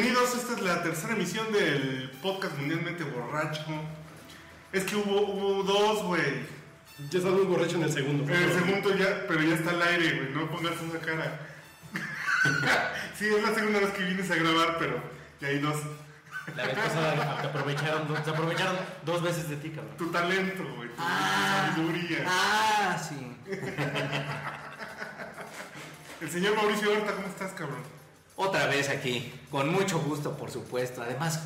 [0.00, 3.64] Bienvenidos, esta es la tercera emisión del podcast mundialmente borracho.
[4.72, 6.46] Es que hubo, hubo dos, güey.
[7.10, 8.22] Ya estás muy borracho en el segundo.
[8.32, 10.30] En el segundo ya, pero ya está al aire, güey.
[10.32, 11.40] No pongas esa cara.
[13.18, 15.02] sí, es la segunda vez que vienes a grabar, pero
[15.40, 15.74] ya hay dos.
[16.54, 19.96] La vez pasada te aprovecharon, dos- se aprovecharon dos veces de ti, cabrón.
[19.96, 20.90] Tu talento, güey.
[20.90, 21.72] Tu Ah.
[21.74, 22.24] sabiduría.
[22.24, 23.36] Ah, sí.
[26.20, 27.97] El señor Mauricio Horta, ¿cómo estás, cabrón?
[28.40, 31.02] Otra vez aquí, con mucho gusto, por supuesto.
[31.02, 31.40] Además,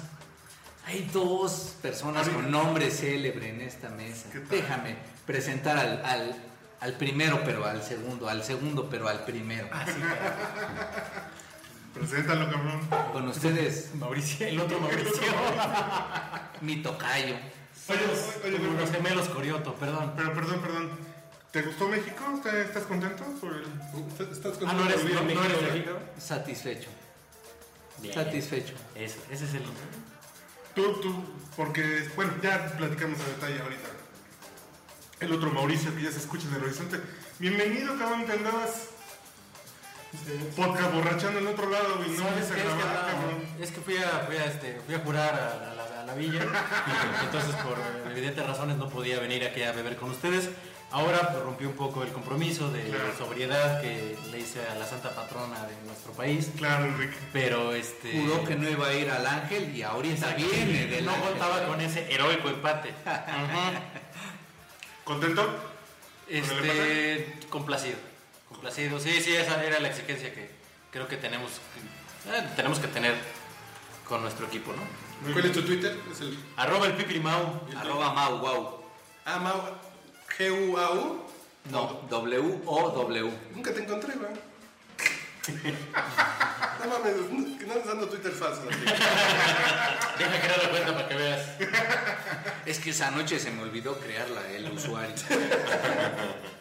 [0.84, 4.28] hay dos personas con nombre célebre en esta mesa.
[4.50, 6.36] Déjame presentar al, al,
[6.80, 9.70] al primero, pero al segundo, al segundo, pero al primero.
[11.94, 12.80] Preséntalo, cabrón.
[13.10, 15.22] Con ustedes, Mauricio, el otro Mauricio.
[16.60, 17.36] mi tocayo.
[17.88, 18.00] Oye,
[18.44, 20.12] oye, Como oye, los gemelos Corioto, perdón.
[20.14, 20.90] Pero, perdón, perdón.
[21.52, 22.24] ¿Te gustó México?
[22.36, 23.24] ¿Estás estás contento?
[23.40, 23.64] Por el...
[24.32, 25.98] ¿Estás Ah, no eres, no, no eres de México?
[26.18, 26.88] Satisfecho.
[27.98, 28.14] Bien.
[28.14, 28.74] Satisfecho.
[28.94, 29.62] Eso, ese es el.
[30.74, 31.24] Tú, tú,
[31.56, 33.88] porque, bueno, ya platicamos a detalle ahorita.
[35.20, 36.98] El otro Mauricio que ya se escucha en el horizonte.
[37.38, 38.88] Bienvenido, cabrón, que andabas
[40.56, 42.28] podcast borrachando en otro lado y no.
[42.28, 43.44] Es que, grabar, andaba- cabrón.
[43.60, 46.14] es que fui, a, fui, a, este, fui a jurar a, a la, a la
[46.14, 46.40] villa,
[47.24, 47.76] entonces por
[48.10, 50.48] evidentes razones no podía venir aquí a beber con ustedes.
[50.92, 53.16] Ahora pues, rompí un poco el compromiso de Claro.
[53.16, 57.16] sobriedad que le hice a la santa patrona de nuestro país, Claro, Enrique.
[57.32, 58.20] pero este...
[58.20, 61.30] Juró que no iba a ir al ángel y ahorita viene del no ángel.
[61.30, 62.92] contaba con ese heroico empate.
[65.04, 65.44] ¿Contento?
[65.44, 65.54] ¿Con
[66.28, 67.96] el Este, complacido,
[68.48, 68.98] complacido.
[69.00, 70.50] Sí, sí, esa era la exigencia que
[70.90, 73.14] creo que tenemos, que- eh, tenemos que tener
[74.08, 75.32] con nuestro equipo, ¿no?
[75.32, 75.98] ¿Cuál es tu Twitter?
[76.10, 77.60] Es el Arroba el pipirimau.
[77.76, 78.82] Arroba Mau, wow.
[79.24, 79.60] Ah, Mau,
[80.38, 81.22] G-U-A-U.
[81.70, 83.30] No, W-O-W.
[83.54, 84.30] Nunca te encontré, güey.
[86.80, 87.16] no mames,
[87.66, 88.62] no andas dando Twitter falso.
[88.70, 88.78] así.
[90.18, 91.46] Deja crear la cuenta para que veas.
[92.66, 95.14] Es que esa noche se me olvidó crearla, el usuario.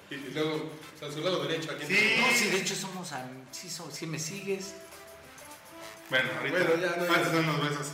[0.09, 0.71] Y luego,
[1.07, 1.85] a su lado derecho, aquí.
[1.87, 2.15] Sí.
[2.19, 4.73] No, sí, de hecho somos am- sí, so- sí me sigues.
[6.09, 6.57] Bueno, ahorita.
[6.59, 7.87] Bueno, ya, no, antes de unos besos.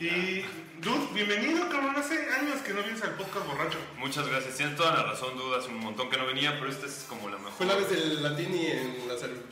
[0.00, 0.44] Y,
[0.82, 1.94] Dude, bienvenido, cabrón.
[1.96, 3.78] Hace años que no vienes al podcast borracho.
[3.98, 4.56] Muchas gracias.
[4.56, 5.58] Tienes toda la razón, duda.
[5.58, 7.52] Hace un montón que no venía, pero esta es como la mejor.
[7.52, 9.42] Fue la vez del Latini en las en,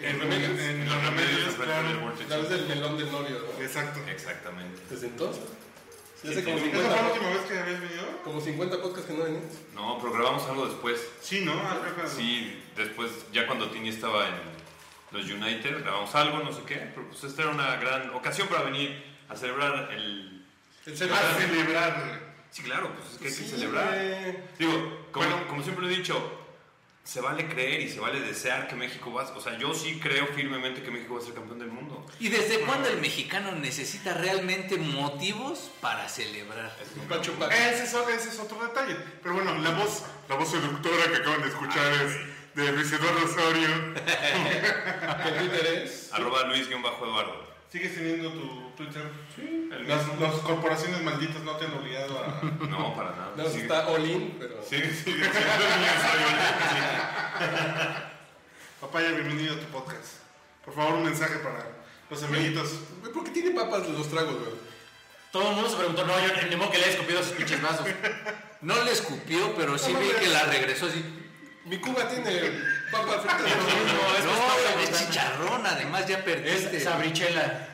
[0.00, 0.60] En, Remedios.
[0.60, 2.12] en Los remedios, claro.
[2.28, 3.62] La vez del melón del novio, ¿no?
[3.64, 4.00] Exacto.
[4.08, 4.80] Exactamente.
[4.88, 5.42] Desde entonces.
[6.22, 6.64] Sí, hace como sí.
[6.72, 8.22] ¿Esa fue la 50, última vez que habías venido?
[8.22, 9.42] como 50 podcasts que no venías.
[9.74, 11.08] No, pero grabamos algo después.
[11.20, 11.54] Sí, ¿no?
[11.54, 12.06] Acá.
[12.06, 14.34] Sí, después, ya cuando Tini estaba en
[15.10, 16.76] los United, grabamos algo, no sé qué.
[16.94, 20.35] Pero pues esta era una gran ocasión para venir a celebrar el.
[20.86, 21.14] El cero.
[21.14, 22.20] A celebrar.
[22.50, 23.94] Sí, claro, pues es que hay que celebrar.
[24.58, 25.48] Digo, como, Bueno.
[25.48, 26.42] como siempre he dicho,
[27.04, 29.24] se vale creer y se vale desear que México va.
[29.24, 32.06] O sea, yo sí creo firmemente que México va a ser campeón del mundo.
[32.18, 36.74] ¿Y desde cuándo el mexicano necesita realmente motivos para celebrar?
[37.08, 37.52] Pa' chupar.
[37.52, 38.96] Ese es, ese es otro detalle.
[39.22, 42.16] Pero bueno, la voz, la voz seductora que acaban de escuchar es
[42.54, 43.68] de Luis Eduardo Osorio.
[46.16, 47.46] Arroba Luis-Eduardo.
[47.70, 49.02] ¿Sigues teniendo tu Twitter?
[49.34, 50.20] Sí, el Las, mismo.
[50.26, 52.42] las corporaciones malditas no te han obligado a...
[52.66, 53.32] No, para nada.
[53.36, 54.62] No, está all in, pero.
[54.66, 55.14] Sí, sí, sí.
[58.80, 60.20] Papaya, bienvenido a tu podcast.
[60.64, 61.66] Por favor, un mensaje para
[62.08, 62.70] los amiguitos.
[63.12, 64.52] ¿Por qué tiene papas los tragos, güey?
[65.32, 67.60] Todo el mundo se preguntó, no, yo ni modo que le haya escupido sus pinches
[67.62, 67.86] vasos.
[68.62, 71.04] No le escupió, pero sí No, vi que la regresó así.
[71.66, 72.52] Mi Cuba tiene
[72.90, 73.40] papas fritas.
[73.40, 76.76] No, es No, es es chicharrón, además ya perdiste.
[76.76, 77.68] Es sabrichela.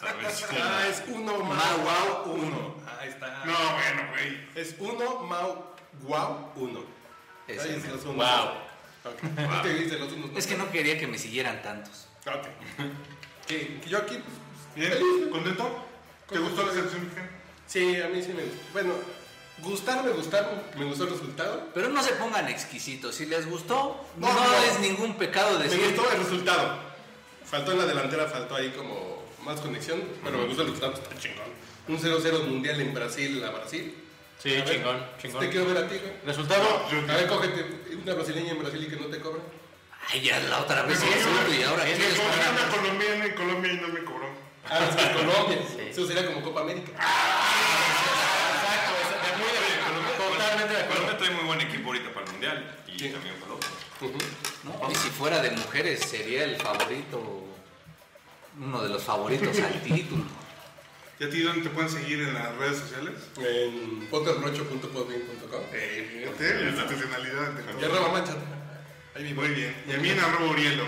[0.00, 0.46] ¿Sabes?
[0.52, 2.76] Ah, es uno Mau, wow, Wow uno.
[3.00, 3.44] Ahí está.
[3.44, 4.48] No, bueno, güey.
[4.54, 5.72] Es uno Mau
[6.02, 6.80] Wow uno.
[7.46, 7.60] Ese.
[7.60, 8.16] Ahí es los unos.
[8.16, 9.12] Wow.
[9.12, 9.22] Ok.
[9.22, 10.30] No te dice los unos.
[10.36, 12.08] Es que no quería que me siguieran tantos.
[12.26, 12.46] Ok.
[13.46, 14.18] Que que yo aquí.
[14.18, 14.36] pues,
[14.74, 14.92] ¿Bien?
[14.92, 15.28] feliz.
[15.30, 15.86] ¿Contento?
[16.28, 17.10] ¿Te gustó la selección?
[17.66, 18.42] Sí, a mí sí me.
[18.72, 18.94] Bueno,
[19.62, 20.62] gustar me gustaron.
[20.76, 21.68] Me gustó el resultado.
[21.74, 23.14] Pero no se pongan exquisitos.
[23.14, 24.56] Si les gustó, no, No, no.
[24.64, 25.80] es ningún pecado Me decir.
[25.94, 26.78] gustó el resultado.
[27.44, 30.02] Faltó en la delantera, faltó ahí como más conexión.
[30.24, 31.52] Pero me gustó el resultado, está chingón.
[31.88, 33.98] Un 0-0 mundial en Brasil a Brasil.
[34.38, 35.40] Sí, A ver, chingón, chingón.
[35.40, 36.12] Te quiero ver a ti, güey.
[36.24, 37.64] Resultado, A ver, cógete
[38.02, 39.40] una brasileña en Brasil y que no te cobra.
[40.12, 41.58] Ay, ya la otra vez Sí, eso, sí.
[41.60, 42.52] y ahora quieres pagar.
[42.52, 44.26] una colombiana en Colombia y no me cobró.
[44.68, 45.58] Ah, es que Colombia.
[45.68, 45.82] Sí.
[45.90, 46.90] Eso sería como Copa América.
[46.90, 49.52] exacto, es- de muy de-
[49.86, 51.02] Colombia- totalmente de acuerdo.
[51.02, 53.08] Colombia trae muy buen equipo ahorita para el mundial y Sí.
[53.10, 53.70] también para el otro.
[54.64, 57.44] No, y si fuera de mujeres, sería el favorito,
[58.60, 60.24] uno de los favoritos al título.
[61.20, 63.12] ¿Y a ti dónde te pueden seguir en las redes sociales?
[63.38, 65.60] En podcastbrocho.podbean.com.
[65.72, 66.26] Eh,
[66.68, 67.52] institucionalidad.
[67.80, 68.34] Y arroba mancha.
[69.14, 69.42] Ahí vivo.
[69.42, 69.76] Muy bien.
[69.88, 70.84] Y a mí en arroba Urielo.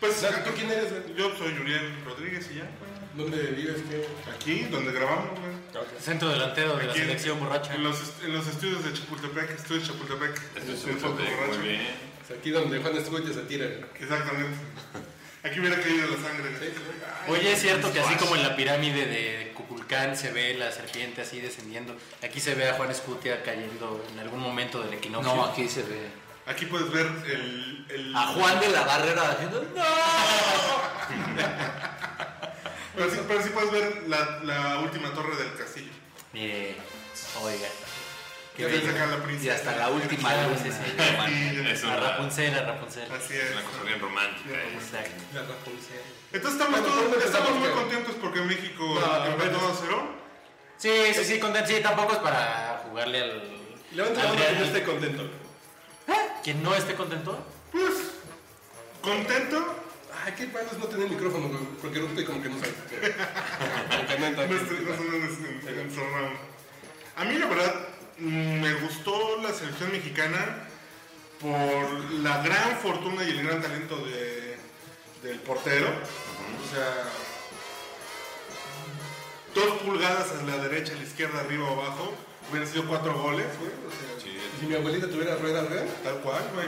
[0.00, 1.14] Pues, ¿tú quién eres, güey?
[1.16, 2.90] Yo soy Uriel Rodríguez y ya, güey.
[3.14, 3.82] ¿Dónde vives?
[3.90, 4.06] ¿Qué?
[4.34, 5.50] Aquí, donde grabamos, güey.
[6.00, 7.74] Centro delantero de la Aquí en- selección borracha.
[7.74, 10.40] En los, est- en los estudios de Chapultepec, estudios de Chapultepec.
[10.56, 11.58] Es Un un poco Chapultepec, borracho.
[11.58, 11.80] muy bien.
[12.24, 13.66] Es aquí donde Juan Escuite se tira.
[13.98, 14.56] Exactamente.
[15.42, 16.50] Aquí hubiera caído la sangre.
[16.60, 17.30] Sí, sí.
[17.30, 21.22] Oye, es cierto que así como en la pirámide de Cuculcán se ve la serpiente
[21.22, 25.34] así descendiendo, aquí se ve a Juan Escutia cayendo en algún momento del equinoccio.
[25.34, 26.08] No, aquí se ve.
[26.50, 27.86] Aquí puedes ver el.
[27.88, 29.62] el A Juan de la Barrera haciendo.
[29.74, 29.84] ¡No!
[32.96, 35.90] Pero sí, pero sí puedes ver la, la última torre del castillo.
[36.32, 36.76] Mire,
[37.40, 37.68] oiga.
[38.58, 40.60] La Y hasta la última Claro, luna.
[40.62, 40.94] sí, sí.
[40.98, 41.68] hermano.
[41.70, 43.10] Es A una, Rapunzel, a Rapunzel.
[43.10, 44.50] Así es una cosa bien romántica.
[44.54, 44.74] ¿eh?
[44.74, 45.22] Exacto.
[45.32, 46.00] La Rapunzel.
[46.32, 49.68] Entonces estamos, Bueno, todos- ¿cómo estamos muy contentos porque México No, empató bueno.
[49.68, 50.14] a cero.
[50.76, 51.70] Sí, sí, sí, contento.
[51.70, 53.42] Sí, tampoco es para jugarle al.
[53.92, 55.22] Levanta la mano que no esté contento.
[56.42, 57.38] Quien no esté contento.
[57.72, 57.92] Pues,
[59.02, 59.76] contento.
[60.24, 62.72] Ay, qué padre es no tener micrófono, güey, porque Rupte como que no sabe.
[63.90, 64.46] Como que no entra.
[64.46, 66.36] No estoy- no estoy en- en- en surround.
[67.16, 67.74] A mí la verdad
[68.18, 70.66] mm, me gustó la selección mexicana
[71.40, 74.56] por la gran fortuna y el gran talento de,
[75.22, 75.88] del portero.
[75.88, 77.04] O sea,
[79.54, 82.14] dos pulgadas a la derecha, a la izquierda, arriba o abajo.
[82.50, 83.70] Hubieran sido cuatro goles, güey.
[83.70, 84.18] O sea,
[84.58, 86.66] si mi abuelita tuviera rueda, güey, tal cual, güey.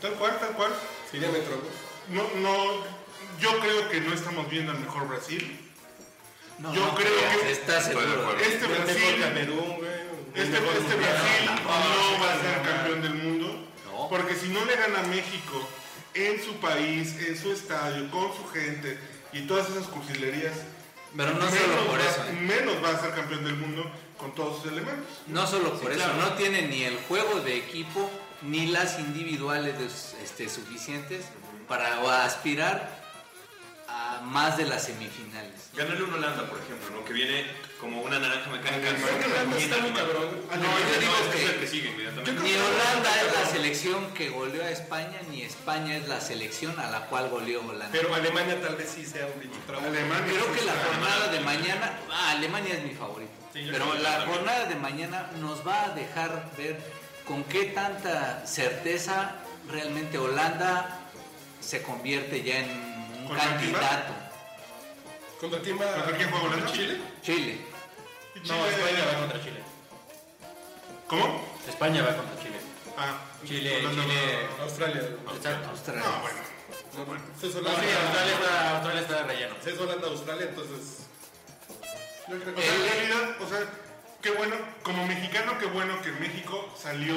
[0.00, 0.72] Tal cual, tal cual.
[1.10, 1.72] sería metro, güey.
[2.08, 2.84] No, no,
[3.38, 5.58] yo creo que no estamos viendo al mejor Brasil.
[6.58, 7.12] No, Yo no, creo
[7.42, 7.78] que- Está.
[7.78, 7.96] Este El
[8.70, 9.90] Brasil, Camerún, güey.
[10.34, 10.94] el este, mejor este.
[10.94, 13.68] Brasil no va a ser campeón del mundo.
[13.86, 14.08] No.
[14.08, 15.68] Porque si no le gana a México
[16.14, 18.98] en su país, en su estadio, con su gente
[19.32, 20.54] y todas esas cursilerías,
[21.16, 22.00] Pero no solo por.
[22.42, 25.06] Menos va a ser campeón del mundo con todos sus elementos.
[25.26, 26.20] No solo por Sí, eso, claro.
[26.30, 28.10] no tiene ni el juego de equipo
[28.42, 31.24] ni las individuales de- este, suficientes
[31.68, 33.01] para aspirar
[34.24, 35.52] más de las semifinales.
[35.74, 37.04] Ganarle un Holanda, por ejemplo, ¿no?
[37.04, 37.44] Que viene
[37.80, 38.90] como una naranja mecánica.
[38.90, 40.28] Holanda está muy cabrón.
[40.50, 42.42] Ah, No, yo digo No, que- es el que sigue inmediatamente.
[42.42, 46.90] Ni Holanda es la selección que goleó a España, ni España es la selección a
[46.90, 47.88] la cual goleó Holanda.
[47.92, 49.88] Pero Alemania tal vez sí sea un bicho trabajo.
[49.88, 50.24] Alemania.
[50.32, 54.36] Creo que la jornada de mañana, ah, Alemania es mi favorito, Sí, pero la también.
[54.36, 56.78] jornada de mañana nos va a dejar ver
[57.26, 59.36] con qué tanta certeza
[59.70, 60.98] realmente Holanda
[61.60, 62.81] se convierte ya en
[63.34, 64.12] candidato.
[65.40, 65.92] ¿Contra quién va?
[65.94, 66.30] ¿Contra quién?
[66.72, 67.00] ¿Chile?
[67.22, 67.66] Chile.
[68.34, 69.60] No, Chile- España va contra Chile.
[71.08, 71.44] ¿Cómo?
[71.68, 72.58] España va contra Chile.
[72.96, 74.48] Ah, Chile, Holanda Chile.
[74.60, 75.02] Australia.
[75.36, 75.68] Exacto.
[75.70, 76.02] Australia.
[76.04, 76.38] No, bueno.
[76.96, 77.22] No, bueno.
[77.24, 79.54] No, sí, Australia está, Australia está de relleno.
[79.62, 80.98] si es Holanda, Australia, entonces.
[82.28, 82.62] Yo creo O que.
[82.62, 83.60] sea, en realidad, o sea,
[84.22, 87.16] qué bueno, como mexicano, qué bueno que México salió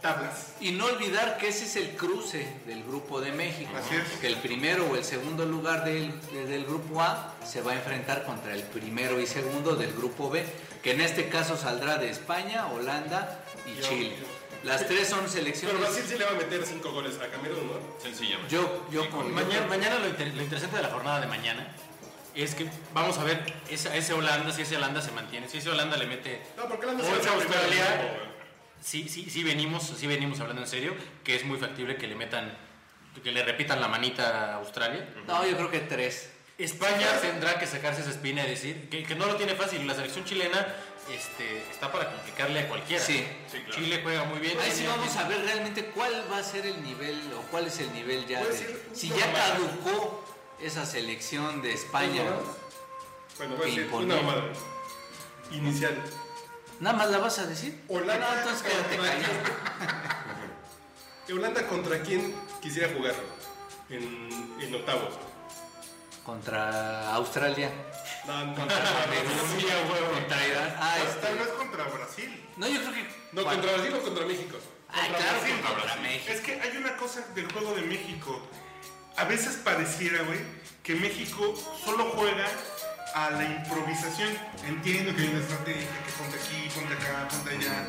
[0.00, 0.54] tablas.
[0.60, 3.70] Y no olvidar que ese es el cruce del grupo de México.
[3.76, 4.18] Así es.
[4.20, 8.24] Que el primero o el segundo lugar del, del grupo A se va a enfrentar
[8.24, 10.44] contra el primero y segundo del grupo B,
[10.82, 14.16] que en este caso saldrá de España, Holanda y Chile.
[14.64, 15.78] Las tres son Pero selecciones.
[15.80, 18.02] Brasil sí le va a meter cinco goles a Camerún, ¿no?
[18.02, 18.52] Sencillamente.
[18.52, 21.68] Yo, yo con Mañana, mañana lo, inter- lo interesante de la jornada de mañana
[22.42, 25.70] es que vamos a ver esa, ese Holanda, si ese Holanda se mantiene, si ese
[25.70, 28.28] Holanda le mete No, porque Holanda Ocho se va a hacer Australia.
[28.80, 32.14] Sí, sí, sí venimos, sí venimos hablando en serio, que es muy factible que le
[32.14, 32.56] metan,
[33.22, 35.08] que le repitan la manita a Australia.
[35.26, 36.30] No, yo creo que tres.
[36.58, 39.86] España tendrá que sacarse esa espina y decir que, que no lo tiene fácil.
[39.86, 40.66] La selección chilena
[41.12, 43.02] este, está para complicarle a cualquiera.
[43.02, 43.24] Sí.
[43.50, 43.80] Sí, claro.
[43.80, 44.58] Chile juega muy bien.
[44.60, 47.78] Ahí sí vamos a ver realmente cuál va a ser el nivel o cuál es
[47.78, 50.24] el nivel ya de, si ya caducó
[50.60, 52.22] esa selección de España.
[53.38, 54.44] Bueno, voy a una mamada.
[55.52, 56.02] Inicial.
[56.80, 57.80] Nada más la vas a decir.
[57.88, 59.32] Holanda No, entonces quédate callado.
[61.32, 63.14] Holanda contra quién quisiera jugar
[63.90, 65.14] en, en octavos.
[66.24, 67.70] Contra Australia.
[68.26, 70.12] No, no, Contra Camerún.
[70.14, 70.76] Contra Irán.
[70.78, 72.44] Ah, Tal- este- vez contra Brasil.
[72.56, 73.08] No, yo creo que.
[73.32, 74.56] no, contra Brasil o contra México.
[74.90, 75.60] Ah, claro, Brasil.
[75.66, 75.96] contra.
[75.96, 76.32] México.
[76.32, 78.42] Es que hay una cosa del juego de México.
[79.18, 80.38] A veces pareciera, güey,
[80.82, 82.46] que México solo juega
[83.14, 84.30] a la improvisación.
[84.66, 87.86] Entiendo que hay una estrategia, que ponte aquí, ponte acá, ponte allá.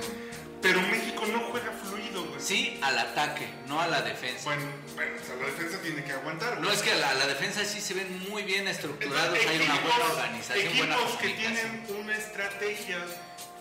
[0.61, 2.41] Pero México no juega fluido, güey.
[2.41, 4.43] Sí, al ataque, no a la defensa.
[4.43, 4.63] Bueno,
[4.95, 6.55] bueno, o sea, la defensa tiene que aguantar.
[6.55, 6.61] güey.
[6.63, 10.05] No es que la, la defensa sí se ven muy bien estructurados, hay una buena
[10.11, 12.97] organización, buena Equipos que tienen una estrategia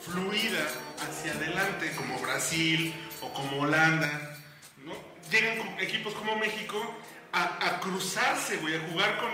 [0.02, 0.66] fluida
[1.06, 4.36] hacia adelante, como Brasil o como Holanda,
[4.84, 4.94] ¿no?
[5.30, 6.96] Llegan con equipos como México
[7.32, 9.30] a, a cruzarse, güey, a jugar con,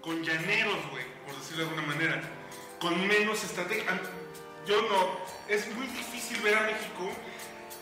[0.00, 2.22] con llaneros, güey, por decirlo de alguna manera,
[2.80, 4.00] con menos estrategia.
[4.66, 5.18] Yo no,
[5.48, 7.10] es muy difícil ver a México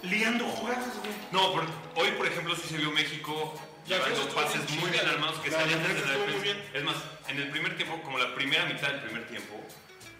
[0.02, 1.12] liando jugadas, güey.
[1.32, 1.52] No,
[1.94, 3.54] hoy por ejemplo sí se vio México
[3.86, 6.60] llevando pases bien muy bien armados que salían desde la defensa.
[6.74, 6.96] Es más,
[7.28, 9.54] en el primer tiempo, como la primera mitad del primer tiempo,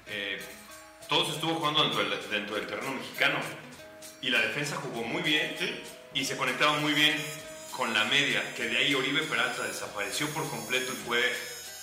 [0.07, 0.41] eh,
[1.09, 3.39] todo se estuvo jugando dentro del, dentro del terreno mexicano.
[4.23, 5.57] Y la defensa jugó muy bien
[6.15, 7.17] y se conectaba muy bien
[7.77, 11.21] con la media, que de ahí Oribe Peralta desapareció por completo y fue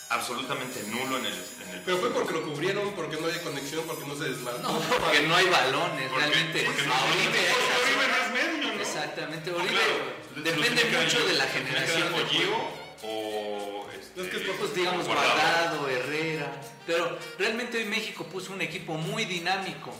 [0.10, 1.34] absolutamente nulo en el...
[1.34, 4.62] En el Pero fue porque lo cubrieron, porque no había conexión, porque no se desmarcó.
[4.62, 6.64] No, porque no hay balones, realmente.
[6.64, 7.40] Porque no- A Oribe,
[7.84, 8.82] Oribe no es medio, ¿no?
[8.82, 12.74] Exactamente, Oribe Claro, depende mucho de la generación de o Gio juego.
[13.04, 13.88] o...
[13.92, 15.30] este, No, es que es poco, Pues digamos Guardado.
[15.36, 16.62] Guardado, Herrera.
[16.88, 19.94] Pero realmente hoy México puso un equipo muy dinámico.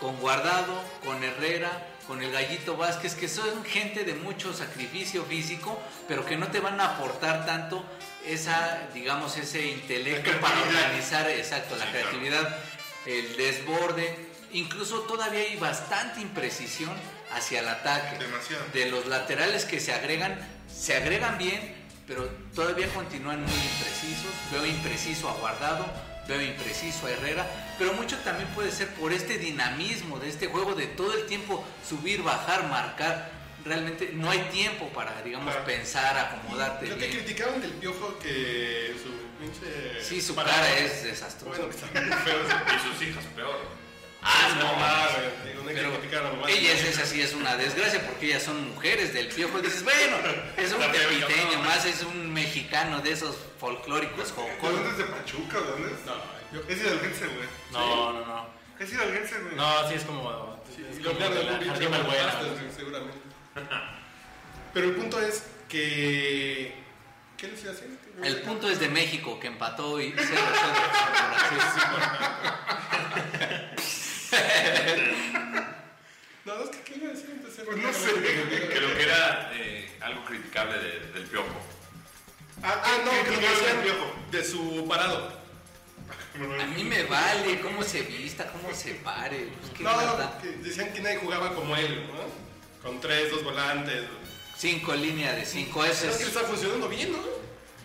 [0.00, 5.80] Con Guardado, con Herrera, con el Gallito Vázquez, que son gente de mucho sacrificio físico,
[6.08, 7.84] pero que no te van a aportar tanto
[8.26, 12.08] esa, digamos, ese intelecto para organizar, exacto, la claro.
[12.08, 12.58] creatividad,
[13.06, 14.26] el desborde.
[14.50, 16.90] Incluso todavía hay bastante imprecisión
[17.32, 18.64] hacia el ataque Demasiado.
[18.72, 20.36] de los laterales que se agregan,
[20.68, 21.76] se agregan bien,
[22.08, 24.32] pero todavía continúan muy imprecisos.
[24.50, 25.86] Veo impreciso a Guardado,
[26.30, 27.46] veo impreciso a Herrera,
[27.78, 31.64] pero mucho también puede ser por este dinamismo de este juego de todo el tiempo
[31.86, 33.38] subir, bajar, marcar.
[33.64, 35.66] Realmente no hay tiempo para, digamos, Claro.
[35.66, 37.18] pensar, acomodarte Lo que bien.
[37.24, 40.02] criticaban del piojo que su pinche.
[40.02, 41.58] Sí, su cara es desastrosa.
[41.62, 42.38] Bueno, que está muy feo.
[42.40, 43.58] Y sus hijas, peor.
[44.22, 46.50] Ah, no, no, mames, digo, no hay que Pero criticar a la mamá.
[46.50, 49.58] ellas es así, es una desgracia porque ellas son mujeres del piojo.
[49.58, 50.16] Y dices, bueno,
[50.56, 54.34] es un tepiteño, más es un mexicano de esos folclóricos.
[54.36, 55.60] ¿De dónde es de Pachuca?
[55.60, 56.04] ¿De dónde es?
[56.04, 56.14] No,
[56.52, 56.60] yo.
[56.68, 57.48] Es hidalguense, güey.
[57.72, 58.46] No, no, no.
[58.78, 59.54] Es hidalguense, güey.
[59.56, 60.60] No, sí es como.
[60.74, 61.90] Sí, es como de la Jardín
[62.76, 63.18] seguramente.
[64.74, 66.74] Pero el punto es que.
[67.36, 67.98] ¿Qué les iba a decir?
[68.22, 70.28] El punto es de México que empató y 0
[76.44, 77.54] No, es que ¿qué iba a decir antes?
[77.64, 78.12] Pues no sé.
[78.72, 81.60] Creo que era eh, algo criticable de- del piojo.
[82.62, 84.14] Ah, Ah, no, que que lo no decían piojo.
[84.30, 85.40] de su parado.
[86.60, 89.48] A mí me vale cómo se vista, cómo se pare.
[89.60, 89.82] Pues, ¿qué?
[89.84, 92.82] No, que decían que nadie jugaba como él, ¿no?
[92.82, 94.04] Con tres, dos volantes.
[94.56, 95.84] Cinco líneas de cinco.
[95.84, 97.18] Es Ese que es, está funcionando bien, ¿no?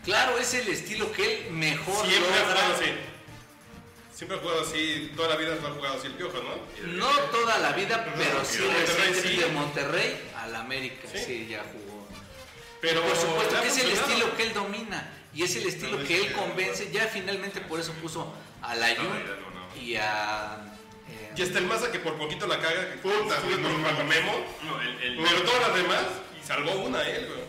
[0.03, 2.55] claro, es el estilo que él mejor Siempre ha logra.
[2.55, 2.91] jugado así.
[4.15, 6.87] Siempre ha jugado así, toda la vida ha jugado así el piojo, ¿no?
[6.93, 9.35] No toda la vida, pero sí de Monterrey, recientemente sí.
[9.37, 11.07] de Monterrey al América.
[11.11, 11.19] Sí.
[11.25, 12.07] Sí, ya jugó.
[12.79, 16.15] Pero Por supuesto que es el estilo que él domina y es el estilo que
[16.21, 16.89] él convence.
[16.91, 20.59] Ya finalmente por eso puso a Layun No, y a.
[21.09, 23.77] eh, Y está el Maza que por poquito la caga, que Puta, sí, no, no,
[23.79, 24.03] no, no.
[24.05, 24.31] Memo.
[24.63, 26.03] No, el, el- Pero todas las demás,
[26.41, 27.45] y salvó una él, güey.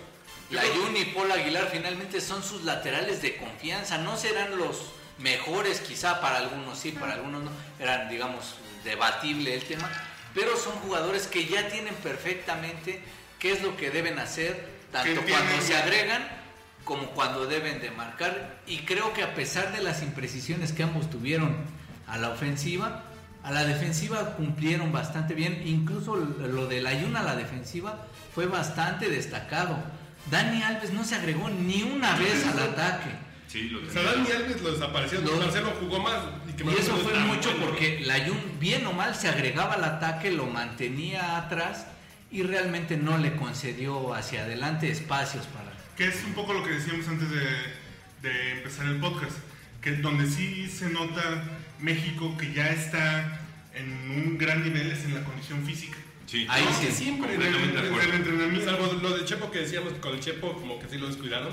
[0.51, 3.99] Layun y Paul Aguilar finalmente son sus laterales de confianza.
[3.99, 4.77] No serán los
[5.19, 7.51] mejores, quizá para algunos sí, para algunos no.
[7.79, 9.91] Eran, digamos, debatible el tema.
[10.35, 13.01] Pero son jugadores que ya tienen perfectamente
[13.39, 16.27] qué es lo que deben hacer, tanto cuando se agregan
[16.85, 18.59] como cuando deben de marcar.
[18.67, 21.57] Y creo que a pesar de las imprecisiones que ambos tuvieron
[22.07, 23.03] a la ofensiva,
[23.43, 25.63] a la defensiva cumplieron bastante bien.
[25.67, 29.77] Incluso lo del ayuno a la defensiva fue bastante destacado.
[30.31, 33.26] Dani Alves no se agregó ni una vez al ataque.
[33.49, 34.35] Sí, lo O sea, tenía.
[34.35, 35.21] Dani Alves lo desapareció.
[35.21, 35.37] No.
[35.37, 36.17] Marcelo jugó más.
[36.49, 39.75] Y, que Y eso fue mucho bueno, porque la Jun, bien o mal, se agregaba
[39.75, 41.87] al ataque, lo mantenía atrás
[42.31, 45.73] y realmente no le concedió hacia adelante espacios para...
[45.97, 49.37] Que es un poco lo que decíamos antes de, de empezar el podcast.
[49.81, 51.45] Que donde sí se nota
[51.81, 53.41] México que ya está
[53.75, 55.97] en un gran nivel es en la condición física.
[56.27, 56.47] Sí.
[56.51, 56.87] Ahí No, sí.
[56.87, 57.35] que siempre.
[57.35, 58.65] El entrenamiento.
[58.65, 61.53] Salvo lo de Chepo que decíamos con el Chepo, como que sí lo descuidaron.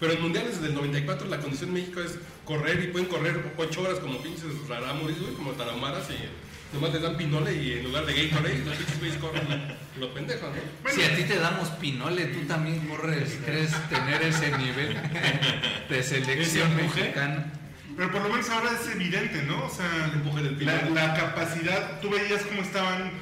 [0.00, 3.52] Pero en mundiales desde el 94 la condición de México es correr y pueden correr
[3.56, 7.84] 8 horas como pinches rarámuris, güey, como tarahumaras y nomás les dan pinole y en
[7.84, 10.90] lugar de Gatorade los pinches güeyes corren los pendejos, ¿no?
[10.90, 14.96] Si a ti te damos pinole, tú también corres, crees tener ese nivel
[15.88, 17.52] de selección mexicana.
[17.94, 19.66] Pero por lo menos ahora es evidente, ¿no?
[19.66, 23.12] O sea, El empuje del la, la capacidad, tú veías cómo estaban,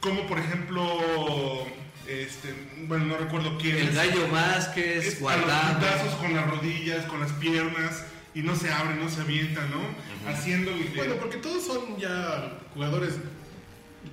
[0.00, 1.66] como por ejemplo,
[2.10, 2.52] este,
[2.86, 3.76] bueno, no recuerdo quién.
[3.76, 6.16] El es- gallo Vázquez, es a los guardado.
[6.20, 9.80] con las rodillas, con las piernas, y no se abre, no se avienta, ¿no?
[10.30, 13.16] Haciendo el- Bueno, porque todos son ya jugadores.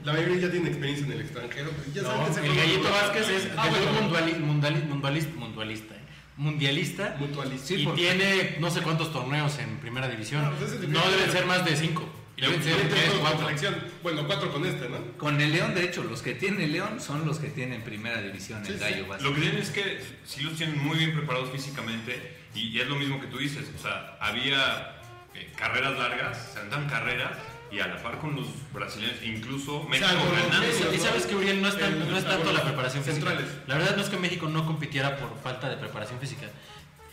[0.03, 1.69] La mayoría ya tienen experiencia en el extranjero.
[1.71, 2.89] pues Ya saben que se el Gallito.
[2.89, 4.01] Vázquez es Ah, debut bueno.
[4.09, 5.97] mundiali- mundiali- mundialista, mundialista, ¿eh?
[6.35, 7.73] mundialista Mutualista.
[7.73, 10.43] Y tiene no sé cuántos torneos en primera división.
[10.43, 12.07] No, pues No deben ser más de cinco.
[12.39, 13.39] Cuatro.
[13.47, 13.75] selección.
[14.03, 14.97] Bueno, cuatro con este, ¿no?
[15.17, 18.63] Con el León, de hecho, los que tiene León son los que tienen primera división,
[18.65, 19.23] el Sí, gallo sí.
[19.23, 22.87] Lo que tienen es que sí los tienen muy bien preparados físicamente y, y es
[22.87, 23.65] lo mismo que tú dices.
[23.77, 24.97] O sea, había
[25.33, 27.31] eh, carreras largas, se dan carreras
[27.71, 30.93] y a la par con los brasileños, incluso México ganando.
[30.95, 33.27] Y sabes que Uriel no es, tan- El- no es tanto bueno, la preparación física.
[33.29, 33.51] centrales.
[33.67, 36.45] La verdad no es que México no compitiera por falta de preparación física.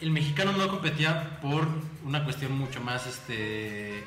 [0.01, 1.67] El mexicano no competía por
[2.05, 4.03] una cuestión mucho más este,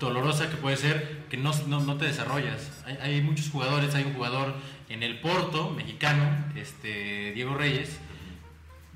[0.00, 2.70] dolorosa que puede ser que no, no, no te desarrollas.
[2.86, 4.54] Hay, hay muchos jugadores, hay un jugador
[4.88, 6.24] en el Porto, mexicano,
[6.54, 7.98] este, Diego Reyes.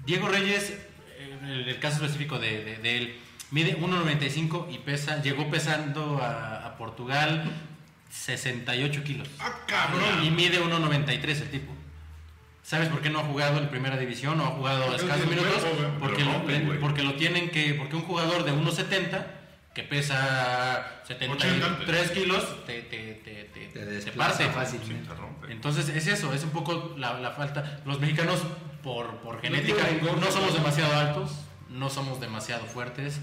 [0.07, 0.75] Diego Reyes,
[1.43, 3.17] en el, caso específico de, de- de él,
[3.51, 7.51] mide 1.95 y pesa, llegó pesando a, a Portugal
[8.11, 9.29] 68 kilos.
[9.39, 10.25] ¡Ah, cabrón!
[10.25, 11.73] Y mide 1.93 el tipo.
[12.63, 15.65] ¿Sabes por qué no ha jugado en primera división o ha jugado escasos minutos?
[15.99, 17.75] Porque Lo porque lo tienen que.
[17.75, 19.25] Porque un jugador de 1.70
[19.75, 24.49] que pesa 73 kilos te, te, te, te, Te parte.
[24.49, 25.53] rompe.
[25.53, 27.81] Entonces es eso, es un poco la, la falta.
[27.85, 28.41] Los mexicanos,
[28.83, 29.87] por, por genética,
[30.21, 31.31] no somos demasiado altos,
[31.69, 33.21] no somos demasiado fuertes.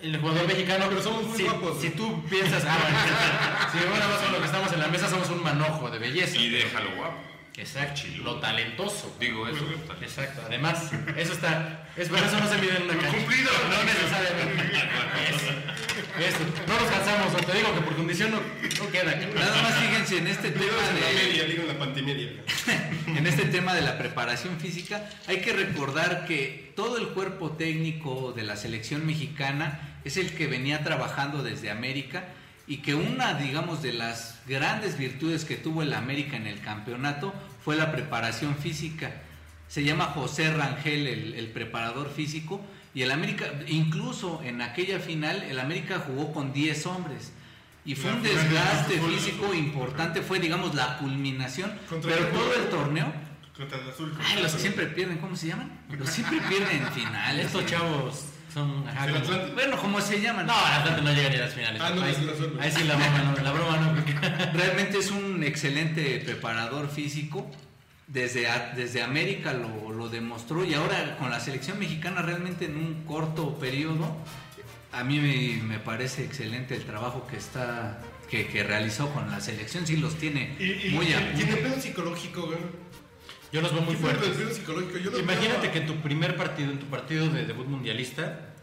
[0.00, 1.80] El jugador mexicano, Pero somos muy si, guapos.
[1.80, 2.98] Si tú piensas, ah, bueno,
[3.72, 6.38] si bueno, más con lo que estamos en la mesa, somos un manojo de belleza.
[6.38, 7.30] Y déjalo guapo.
[7.56, 9.14] Exacto, lo talentoso.
[9.20, 9.62] Digo eso.
[10.00, 11.86] Exacto, además, eso está.
[11.96, 13.18] Es por eso no se mide en una cancha.
[13.18, 13.50] cumplido.
[13.68, 14.72] No necesariamente.
[16.66, 19.16] No nos cansamos, te digo que por condición no, no queda.
[19.16, 22.44] Nada más fíjense en este tema Digo en la de, media, digo la pantimedia.
[23.06, 28.32] en este tema de la preparación física, hay que recordar que todo el cuerpo técnico
[28.32, 32.24] de la selección mexicana es el que venía trabajando desde América
[32.66, 37.34] y que una, digamos, de las grandes virtudes que tuvo el América en el campeonato
[37.64, 39.22] fue la preparación física.
[39.68, 42.60] Se llama José Rangel, el, el preparador físico,
[42.94, 47.32] y el América, incluso en aquella final, el América jugó con 10 hombres.
[47.84, 52.32] Y fue La un desgaste fútbol, físico importante, fue digamos la culminación, Contra pero el
[52.32, 53.12] todo el torneo
[53.56, 54.14] Contra el azul.
[54.24, 55.70] Ay, los que siempre pierden, ¿cómo se llaman?
[55.90, 57.46] Los siempre pierden en finales.
[57.46, 58.86] Estos chavos son.
[58.88, 59.52] ajá, como- Atlante.
[59.54, 60.46] Bueno, ¿cómo se llaman?
[60.46, 61.80] No, el Atlante no llega ni a las finales.
[61.82, 62.14] Ah, no, ahí,
[62.60, 63.94] ahí sí la broma no, la broma no.
[63.94, 64.12] porque-
[64.52, 67.50] Realmente es un excelente preparador físico.
[68.12, 72.76] Desde, a- desde América lo, lo demostró y ahora con la selección mexicana realmente en
[72.76, 74.16] un corto periodo
[74.92, 79.40] a mí me, me parece excelente el trabajo que está que, que realizó con la
[79.40, 82.58] selección sí los tiene Y, y- muy a Tiene pedo psicológico, güey.
[83.52, 84.66] Yo los veo muy ¿Qué pedo fuertes.
[85.04, 88.54] Yo los Imagínate veo- que en tu primer partido, en tu partido de debut mundialista,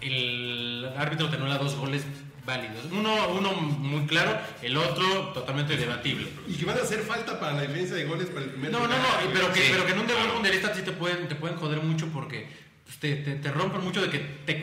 [0.00, 2.02] el árbitro te anula dos goles
[2.44, 2.84] válidos.
[2.90, 6.28] Uno, uno muy claro, el otro totalmente debatible.
[6.48, 8.80] Y que van a hacer falta para la diferencia de goles para el primer No,
[8.80, 10.34] no, no, pero que, Sí, pero que en un debut claro.
[10.34, 12.48] mundialista sí te pueden, te pueden joder mucho porque
[12.84, 14.60] pues, te, te, te rompen mucho de que te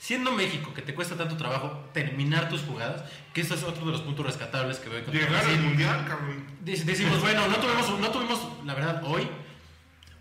[0.00, 3.92] siendo México que te cuesta tanto trabajo terminar tus jugadas, que eso es otro de
[3.92, 6.46] los puntos rescatables que veo Llegar al mundial, cabrón.
[6.62, 9.28] Decimos, bueno, no tuvimos, no tuvimos, la verdad, hoy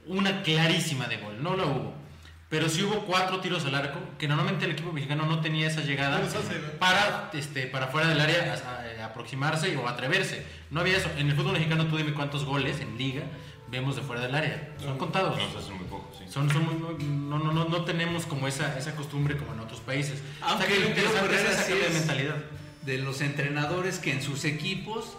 [0.05, 1.98] una clarísima de gol, no lo hubo.
[2.49, 5.81] Pero sí hubo cuatro tiros al arco, que normalmente el equipo mexicano no tenía esa
[5.81, 6.77] llegada No güey.
[6.79, 10.45] para, este, para fuera del área a- a- aproximarse o atreverse.
[10.71, 11.09] No había eso.
[11.17, 13.21] En el fútbol mexicano tú dime cuántos goles en liga
[13.67, 14.69] vemos de fuera del área.
[14.81, 15.37] Son contados.
[15.37, 16.25] Nos hacen muy poco, sí.
[16.27, 19.59] Son, son muy- muy- no, no, no, no tenemos como esa, esa costumbre como en
[19.59, 20.19] otros países.
[20.41, 22.35] Aunque o sea, que lo interesante es esa de mentalidad.
[22.81, 25.17] de los entrenadores que en sus equipos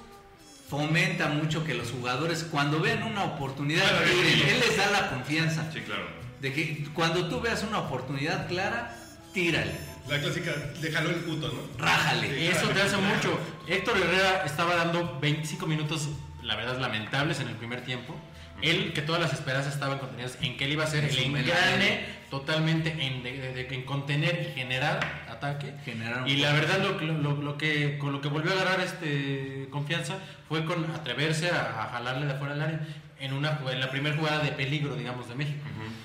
[0.68, 4.34] fomenta mucho que los jugadores cuando vean una oportunidad Claro, tiren.
[4.34, 4.42] sí.
[4.48, 6.06] él les da la confianza Sí, claro.
[6.40, 8.96] De que cuando tú veas una oportunidad clara
[9.32, 9.72] tírale
[10.08, 10.50] La clásica,
[10.80, 11.84] le jaló el puto, ¿no?
[11.84, 13.38] rájale Eso te hace mucho.
[13.68, 16.08] Héctor Herrera estaba dando 25 minutos,
[16.42, 18.14] la verdad, lamentables en el primer tiempo.
[18.62, 22.04] Él, que todas las esperanzas estaban contenidas en que él iba a ser el engrane
[22.30, 25.00] totalmente en, de- de- de- en contener y generar
[25.30, 25.72] ataque.
[25.84, 28.80] Generar y la verdad, lo, que- lo, lo que, con lo que volvió a agarrar
[28.80, 32.80] este, confianza fue con atreverse a, a jalarle de afuera del área
[33.20, 35.58] en, una, en la primera jugada de peligro, digamos, de México.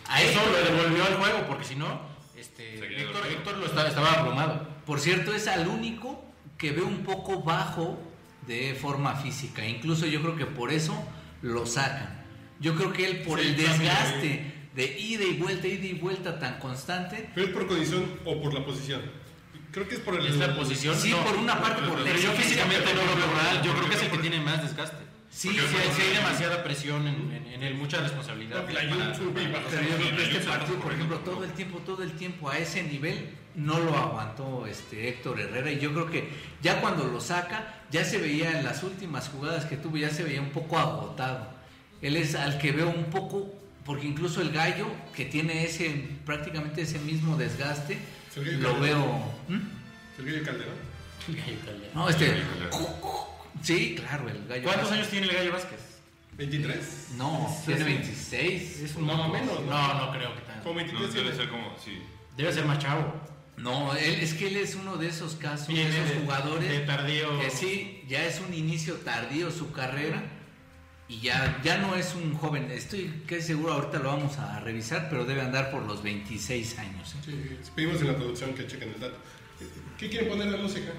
[0.08, 2.01] A eso lo devolvió al juego, porque si no,
[2.38, 3.25] este, Héctor.
[3.28, 4.67] Héctor lo estaba, estaba abrumado.
[4.86, 6.23] por cierto es al único
[6.58, 7.97] que ve un poco bajo
[8.45, 10.93] de forma física incluso yo creo que por eso
[11.41, 12.23] lo sacan
[12.60, 16.38] yo creo que él por Sí, el desgaste de ida y vuelta ida y vuelta
[16.38, 19.01] tan constante Pero es por condición o por la posición.
[19.71, 20.25] Creo que es por el.
[20.25, 20.95] Esta posición.
[20.95, 23.63] Sí, por una parte, por la Pero yo físicamente no lo por- veo.
[23.63, 24.97] Yo creo que es el que tiene más desgaste.
[25.36, 28.67] Sí, Sí, sí, sí, hay- demasiada presión en, en- en él, mucha responsabilidad.
[28.69, 32.84] La YouTube y este partido, por ejemplo, todo el tiempo, todo el tiempo a ese
[32.84, 36.28] nivel no lo aguantó este Héctor Herrera y yo creo que
[36.62, 40.24] ya cuando lo saca, ya se veía en las últimas jugadas que tuvo, ya se
[40.24, 41.48] veía un poco agotado.
[42.02, 43.54] Él es al que veo un poco,
[43.86, 45.89] porque incluso el gallo, que tiene ese
[46.26, 47.98] prácticamente ese mismo desgaste,
[48.36, 48.82] lo Calderón.
[48.82, 49.32] veo...
[49.48, 49.60] ¿Mm?
[50.17, 50.43] Sergio
[51.65, 51.93] Calderón.
[51.93, 52.26] No, este...
[52.69, 53.24] Claro.
[53.62, 54.63] Sí, claro, el gallo.
[54.63, 54.98] ¿Cuántos Vázquez.
[55.00, 55.80] años tiene el Gallo Vázquez?
[56.38, 57.15] ¿23?
[57.18, 57.86] No, Sí, tiene sí.
[57.88, 58.80] 26.
[58.82, 59.72] Es un No, menos, ¿no?
[59.72, 60.63] No, no creo que tanto.
[60.63, 61.38] Como No, 23 debe tiene.
[61.38, 62.02] ser como, sí.
[62.38, 63.13] Debe ser más chavo.
[63.58, 67.39] No, él, es que él es uno de esos casos, de esos jugadores de tardío.
[67.39, 70.24] que sí, ya es un inicio tardío su carrera
[71.08, 72.70] y ya, ya no es un joven.
[72.70, 77.15] Estoy casi seguro, ahorita lo vamos a revisar, pero debe andar por los 26 años.
[77.15, 77.18] ¿eh?
[77.63, 79.15] Sí, pedimos en la producción que chequen el dato.
[79.98, 80.91] ¿Qué quieren poner de música?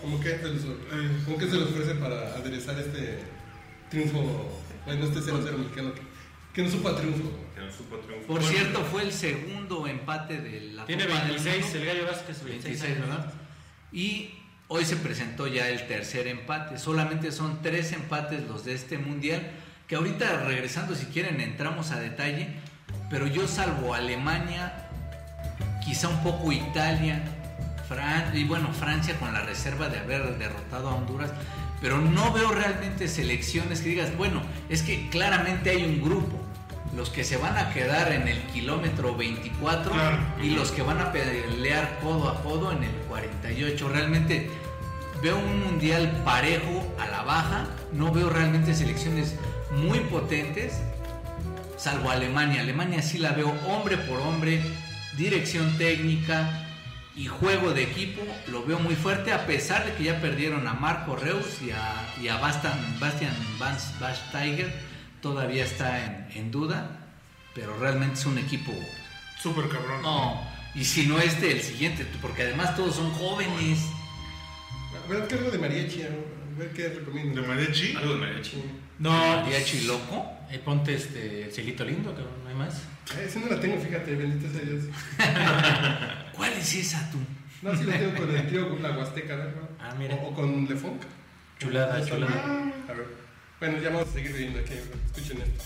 [0.00, 3.18] ¿Cómo que se les, eh, ¿cómo que se les ofrece para aderezar este
[3.90, 4.60] triunfo?
[4.86, 6.00] Bueno, este 0-0 mexicano que,
[6.54, 7.30] que no supo a triunfo.
[7.54, 8.26] Que no supo triunfar.
[8.26, 11.78] Por cierto, fue el segundo empate de la Tiene Copa del 26, Mundo.
[11.78, 13.32] el Gallo Vázquez, 26, 26, años, ¿verdad?
[13.92, 14.30] Y
[14.68, 16.78] hoy se presentó ya el tercer empate.
[16.78, 19.42] Solamente son tres empates los de este mundial.
[19.86, 22.48] Que ahorita regresando, si quieren, entramos a detalle.
[23.10, 24.88] Pero yo salvo Alemania,
[25.84, 27.22] quizá un poco Italia,
[27.88, 31.30] Fran y bueno, Francia con la reserva de haber derrotado a Honduras.
[31.80, 36.36] Pero no veo realmente selecciones que digas, bueno, es que claramente hay un grupo.
[36.96, 40.18] Los que se van a quedar en el kilómetro 24 Claro.
[40.42, 43.88] y los que van a pelear codo a codo en el 48.
[43.88, 44.50] Realmente
[45.22, 49.36] veo un mundial parejo a la baja, no veo realmente selecciones
[49.70, 50.80] muy potentes,
[51.76, 52.62] salvo Alemania.
[52.62, 54.60] Alemania sí la veo hombre por hombre,
[55.16, 56.67] dirección técnica
[57.18, 60.74] y juego de equipo, lo veo muy fuerte, a pesar de que ya perdieron a
[60.74, 63.92] Marco Reus y a, y a Bastian, Bastian Vance
[64.30, 64.72] Tiger,
[65.20, 67.10] todavía está en, en duda,
[67.56, 68.72] pero realmente es un equipo
[69.42, 70.00] Súper cabrón.
[70.02, 70.40] no,
[70.76, 73.80] y si no este, el siguiente, porque además todos son jóvenes.
[75.04, 76.02] A ver, ¿qué algo de mariachi?
[76.02, 76.08] A
[76.56, 77.42] ver qué recomiendo.
[77.42, 77.96] ¿De mariachi?
[77.96, 78.62] Algo de mariachi.
[79.00, 80.24] No, Mariachi loco.
[80.48, 82.82] Ahí ponte este, el cielito lindo, cabrón, no hay más.
[83.16, 84.84] Eh, ese no la tengo, fíjate, bendito sea Dios.
[86.38, 87.18] ¿Cuál es esa tú?
[87.62, 89.68] No, sí la tengo con el tío con la Huasteca, ¿verdad?
[89.80, 90.14] Ah, mira.
[90.14, 91.02] O, o con Lefunk.
[91.58, 92.72] Chulada, chulada.
[92.88, 93.06] A ver.
[93.58, 94.74] Bueno, ya vamos a seguir viendo aquí.
[95.06, 95.64] Escuchen esto.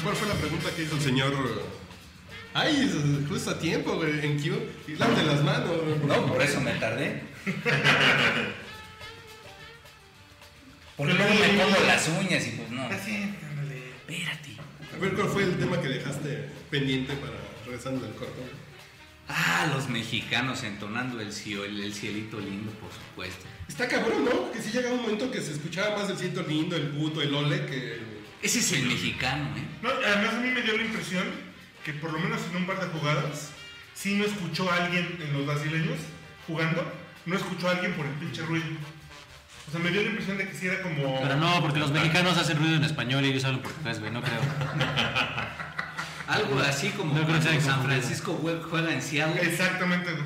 [0.00, 1.32] Pero ¿cuál fue la pregunta que hizo el señor?
[2.54, 2.90] Ay,
[3.28, 4.56] justo a tiempo, güey, en Q.
[4.88, 5.70] Y lávate las manos.
[6.06, 7.22] No, por eso me tardé.
[10.96, 12.82] Porque luego me pongo las uñas y pues no.
[12.86, 13.14] Así,
[13.48, 13.82] ándale.
[14.08, 14.50] Espérate.
[14.94, 17.32] A ver, ¿cuál fue el tema que dejaste pendiente para
[17.64, 18.36] regresando del corto?
[18.40, 18.70] güey?
[19.28, 23.44] Ah, los mexicanos entonando el, cio- el, el cielito lindo, por supuesto.
[23.68, 24.50] Está cabrón, ¿no?
[24.50, 27.32] Que sí llega un momento que se escuchaba más el ciento lindo, el puto, el
[27.34, 28.19] ole, que...
[28.42, 29.62] Ese es el mexicano, ¿eh?
[29.82, 31.24] No, además a mí me dio la impresión
[31.84, 33.50] que por lo menos en un par de jugadas,
[33.94, 35.98] sí no escuchó a alguien en los brasileños
[36.46, 36.90] jugando,
[37.26, 38.66] no escuchó a alguien por el pinche ruido.
[39.68, 41.20] O sea, me dio la impresión de que sí era como...
[41.22, 44.20] Pero no, porque los mexicanos hacen ruido en español y ellos hablan portugués, güey, no
[44.22, 44.40] creo.
[46.26, 47.82] Algo así como No creo que San.
[47.84, 49.40] Francisco jue- juega en Seattle.
[49.42, 50.10] Exactamente.
[50.12, 50.24] güey.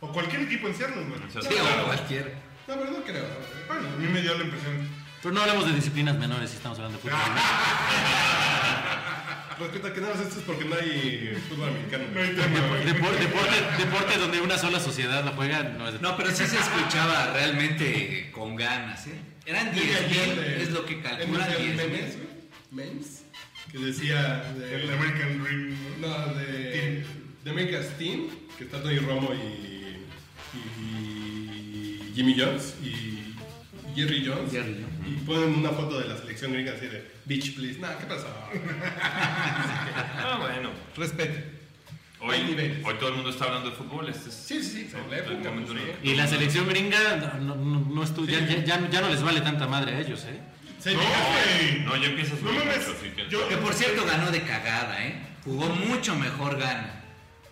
[0.00, 1.20] O cualquier equipo en Seattle, güey.
[1.30, 1.86] Sí, o claro.
[1.86, 2.34] cualquier.
[2.68, 3.24] No, pero no creo.
[3.66, 4.88] Bueno, a mí me dio la impresión.
[5.22, 7.18] Pero no hablemos de disciplinas menores si estamos hablando de fútbol.
[9.58, 12.04] Respeta que nada más esto es porque no hay fútbol americano.
[12.14, 12.84] No hay tema, güey.
[12.84, 16.56] Depor- deporte, deporte donde una sola sociedad la juega no es No, pero sí se
[16.58, 19.18] escuchaba realmente con ganas, ¿eh?
[19.46, 22.18] Eran 10 mil, es lo que calculan 10 memes,
[22.70, 23.22] memes,
[23.72, 25.74] que decía de, El American Dream.
[26.00, 26.34] ¿no?
[26.34, 27.04] de,
[27.42, 30.04] de America's Team, que está Tony Romo y,
[30.54, 33.34] y Jimmy Jones y
[33.96, 34.52] Jerry Jones.
[34.52, 34.87] Jerry Jones.
[35.08, 37.78] Y ponen una foto de la selección gringa así de Beach Please.
[37.78, 38.26] Nah, ¿qué pasó?
[40.20, 40.70] Ah, bueno.
[40.96, 41.58] Respete.
[42.20, 42.36] Hoy,
[42.84, 44.08] hoy todo el mundo está hablando de fútbol.
[44.08, 44.96] Este es Sí, sí, sí.
[45.08, 45.72] la época, único.
[46.02, 46.98] Y la selección gringa
[47.40, 50.24] no, no, no estu- ya, ya, ya- ya no les vale tanta madre a ellos,
[50.24, 50.40] ¿eh?
[50.80, 51.84] Sí, No.
[51.84, 54.42] No, ya empieza a No subir mucho, así que- yo- Que por cierto ganó de
[54.42, 55.14] cagada, ¿eh?
[55.44, 57.04] Jugó mucho mejor gana.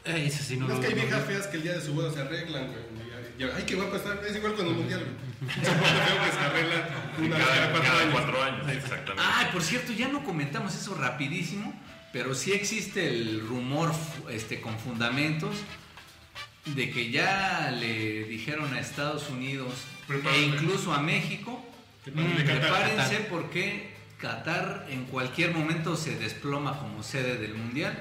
[0.04, 1.94] Eh, sí no No, es que hay no- viejas feas que el día de su
[1.94, 3.05] boda se arreglan, güey.
[3.38, 4.14] Ay, qué guapa está.
[4.26, 5.04] Es igual con el mundial,
[5.48, 6.82] feo que se arreglan
[7.18, 8.12] una vez Cada, cada cuatro cada años.
[8.12, 9.22] cuatro años, exactamente.
[9.34, 11.74] Ay, por cierto, ya no comentamos eso rapidísimo,
[12.12, 13.92] pero sí existe el rumor
[14.30, 15.54] este, con fundamentos
[16.64, 19.72] de que ya le dijeron a Estados Unidos
[20.08, 20.40] Prepárate.
[20.40, 21.64] e incluso a México,
[22.04, 23.28] Que "Mm, para- de Qatar, prepárense Qatar".
[23.28, 27.96] porque Qatar en cualquier momento se desploma como sede del Mundial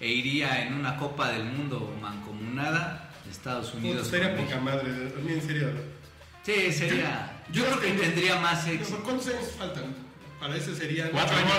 [0.00, 3.05] e iría en una Copa del Mundo mancomunada
[3.36, 4.06] Estados Puta, Unidos.
[4.08, 5.70] Sería con poca madre, en serio.
[6.42, 7.42] Sí, sería.
[7.52, 9.00] Yo, creo que tendría más éxito.
[9.04, 9.94] ¿Cuántos años faltan?
[10.40, 10.70] Para ese
[11.10, 11.50] Cuatro años.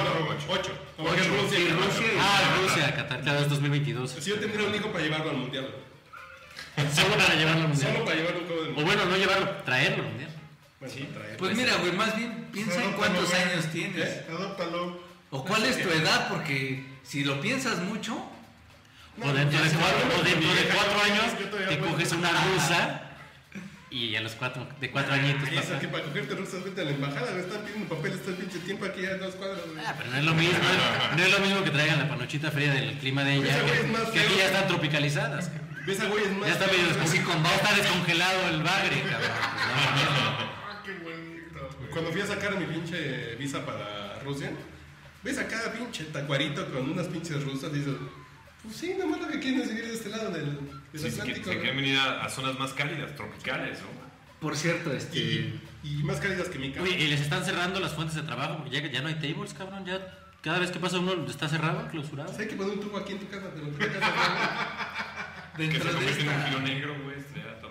[0.47, 0.53] ¿no?
[0.53, 0.71] Ocho.
[0.97, 4.11] Rusia, Sí, Rusia Ah, Rusia, Qatar, claro, es 2022.
[4.19, 5.67] Si yo tendría un hijo para llevarlo al mundial.
[6.93, 7.91] Solo para llevarlo al mundial.
[7.93, 8.97] Solo para llevarlo un juego del O mundial.
[8.97, 10.29] bueno, no llevarlo, traerlo al mundial.
[10.79, 11.37] Bueno, sí, traer.
[11.37, 14.07] Pues mira, güey, más bien piensa en cuántos años tienes.
[14.07, 14.25] ¿Eh?
[14.29, 15.01] Adóptalo.
[15.31, 18.23] O cuál es tu edad, porque si lo piensas mucho,
[19.21, 21.25] O dentro de cuatro, va, o dentro de cuatro años
[21.69, 23.01] te coges una rusa
[23.89, 25.80] y a los cuatro, de cuatro añitos pasa.
[25.80, 28.60] que para cogerte rusas vete a la embajada, me están pidiendo papeles todo el pinche
[28.60, 29.62] tiempo aquí a dos cuadras.
[29.65, 29.84] güey.
[29.86, 30.60] Ah, pero no es lo mismo,
[31.17, 34.10] no es lo mismo que traigan la panochita fría del clima de ella, güey es
[34.12, 35.49] que, aquí ya están tropicalizadas.
[35.86, 36.47] Ves a güeyes más.
[36.47, 39.32] Ya está medio feos, descon- con ya está descongelado el bagre, cabrón.
[39.32, 40.38] Pues no, no, no.
[40.69, 41.69] Ah, qué bonito.
[41.80, 41.89] güey.
[41.91, 44.51] Cuando fui a sacar mi pinche visa para Rusia,
[45.23, 47.93] ves a cada pinche tacuarito con unas pinches rusas dices,
[48.67, 50.45] pues sí, nomás lo que quieren es vivir de este lado del,
[50.93, 51.49] del Sí, Atlántico.
[51.51, 54.08] se quieren venir a, a zonas más cálidas, tropicales, ¿no?
[54.39, 55.17] por cierto, este.
[55.17, 56.84] y, y más cálidas que mi casa.
[56.84, 59.53] Oye, y les están cerrando las fuentes de trabajo porque ya, ya no hay tables,
[59.56, 59.84] cabrón.
[59.86, 59.99] Ya
[60.41, 62.32] cada vez que pasa uno está cerrado, clausurado.
[62.38, 66.06] Hay que poner un tubo aquí en tu casa, pero casa Que Dentro se de
[66.12, 67.17] en un esta, giro negro, güey,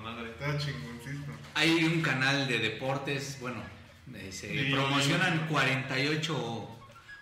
[0.03, 0.31] madre.
[0.31, 1.37] Está chingoncísimo.
[1.55, 3.63] hay un canal de deportes, bueno,
[4.15, 4.73] eh, se Sí.
[4.73, 6.69] promocionan 48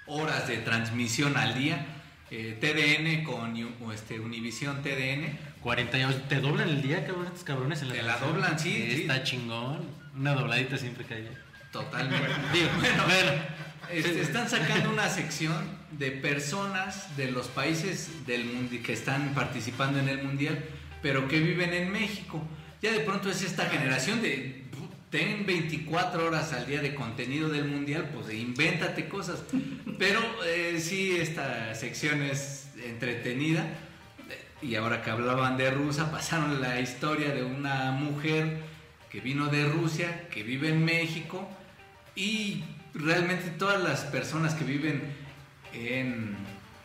[0.07, 1.87] horas de transmisión al día.
[2.37, 5.39] Eh, TDN con Yu- este, Univisión TDN.
[5.63, 9.01] 48, te doblan el día, cabrón, estos cabrones en la Te la doblan, sí, sí.
[9.03, 9.89] Está chingón.
[10.17, 11.29] Una dobladita siempre cae.
[11.73, 12.29] Totalmente.
[12.53, 13.33] Digo, Bueno, bueno,
[13.91, 15.55] Este, están sacando una sección
[15.93, 20.63] de personas de los países del mundo que están participando en el mundial,
[21.03, 22.43] pero que viven en México.
[22.83, 24.64] Ya de pronto es esta generación de
[25.15, 29.45] ten 24 horas al día de contenido del mundial, pues invéntate cosas.
[29.97, 33.65] Pero eh, sí, esta sección es entretenida.
[34.61, 38.59] Y ahora que hablaban de Rusia, pasaron la historia de una mujer
[39.09, 41.49] que vino de Rusia, que vive en México
[42.17, 45.01] y realmente todas las personas que viven
[45.75, 46.35] en,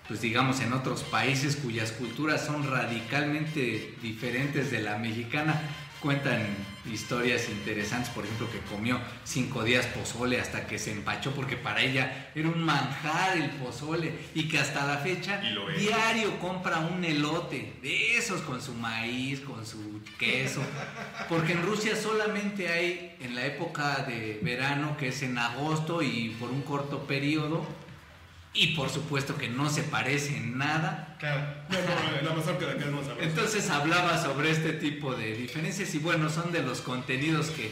[0.07, 5.59] pues digamos, en otros países cuyas culturas son radicalmente diferentes de la mexicana,
[6.01, 6.45] cuentan
[6.91, 11.81] historias interesantes, por ejemplo, que comió cinco días pozole hasta que se empachó porque para
[11.81, 15.41] ella era un manjar el pozole y que hasta la fecha
[15.77, 20.61] diario compra un elote de esos con su maíz, con su queso,
[21.27, 26.35] porque en Rusia solamente hay en la época de verano, que es en agosto y
[26.39, 27.65] por un corto periodo,
[28.53, 31.15] y por supuesto que no se parece en nada.
[31.19, 31.41] Claro.
[31.69, 33.11] No, no, la de sabrosa.
[33.21, 37.71] Entonces hablaba sobre este tipo de diferencias y bueno, son de los contenidos que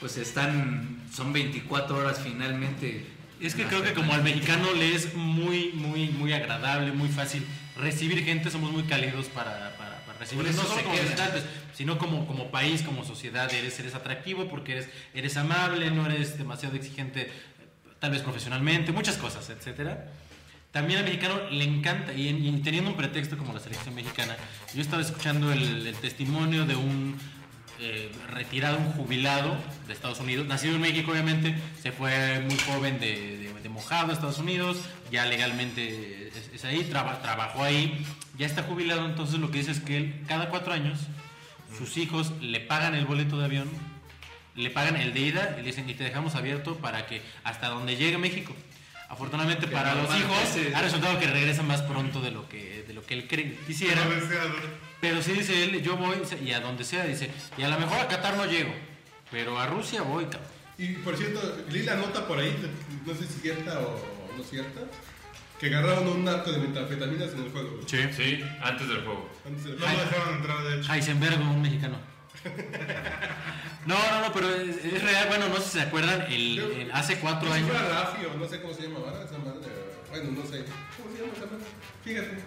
[0.00, 3.06] pues están, son 24 horas finalmente.
[3.40, 7.44] Es que creo que como al mexicano le es muy, muy, muy agradable, muy fácil
[7.76, 11.98] recibir gente, somos muy cálidos para, para, para recibir, eso no solo como visitantes, sino
[11.98, 16.76] como, como país, como sociedad, eres, eres atractivo porque eres, eres amable, no eres demasiado
[16.76, 17.30] exigente,
[18.06, 20.06] tal vez profesionalmente, muchas cosas, etcétera.
[20.70, 24.36] También al mexicano le encanta, y, en- y teniendo un pretexto como la selección mexicana,
[24.74, 27.16] yo estaba escuchando el, testimonio de un
[27.80, 29.56] eh, retirado, un jubilado
[29.88, 34.10] de Estados Unidos, nacido en México obviamente, se fue muy joven de, de- de mojado
[34.10, 34.76] a Estados Unidos,
[35.10, 38.06] ya legalmente es, es ahí, traba- trabajó ahí,
[38.38, 41.00] ya está jubilado, entonces lo que dice es que él cada cuatro años
[41.76, 43.68] sus hijos le pagan el boleto de avión,
[44.56, 47.68] le pagan el de ida y le dicen y te dejamos abierto para que hasta
[47.68, 48.54] donde llegue México.
[49.08, 50.36] Afortunadamente para los hijos
[50.74, 54.04] ha resultado que regresa más pronto de lo que, de lo que él cree- quisiera.
[54.04, 54.10] No.
[55.00, 58.00] Pero sí dice él, yo voy y a donde sea, dice, y a lo mejor
[58.00, 58.74] a Qatar no llego,
[59.30, 60.50] pero a Rusia voy, cabrón.
[60.78, 61.40] Y por cierto,
[61.70, 62.54] leí la nota por ahí,
[63.06, 64.02] no sé si cierta o
[64.36, 64.80] no cierta,
[65.60, 67.80] que agarraron un narco de metanfetaminas en el juego.
[67.86, 67.98] Sí.
[68.14, 69.30] Sí, antes del juego.
[69.46, 70.92] Antes de- No lo dejaron entrar, de hecho.
[70.92, 71.98] Heisenberg, un mexicano.
[73.86, 76.90] No, no, no, pero es, es real, bueno, no sé si se acuerdan, el, el-
[76.92, 77.68] hace cuatro años...
[78.36, 79.60] no sé cómo se llama ahora esa madre.
[80.10, 80.64] Bueno, no sé.
[80.96, 81.66] ¿Cómo se llama esa madre?
[82.04, 82.38] Fíjate.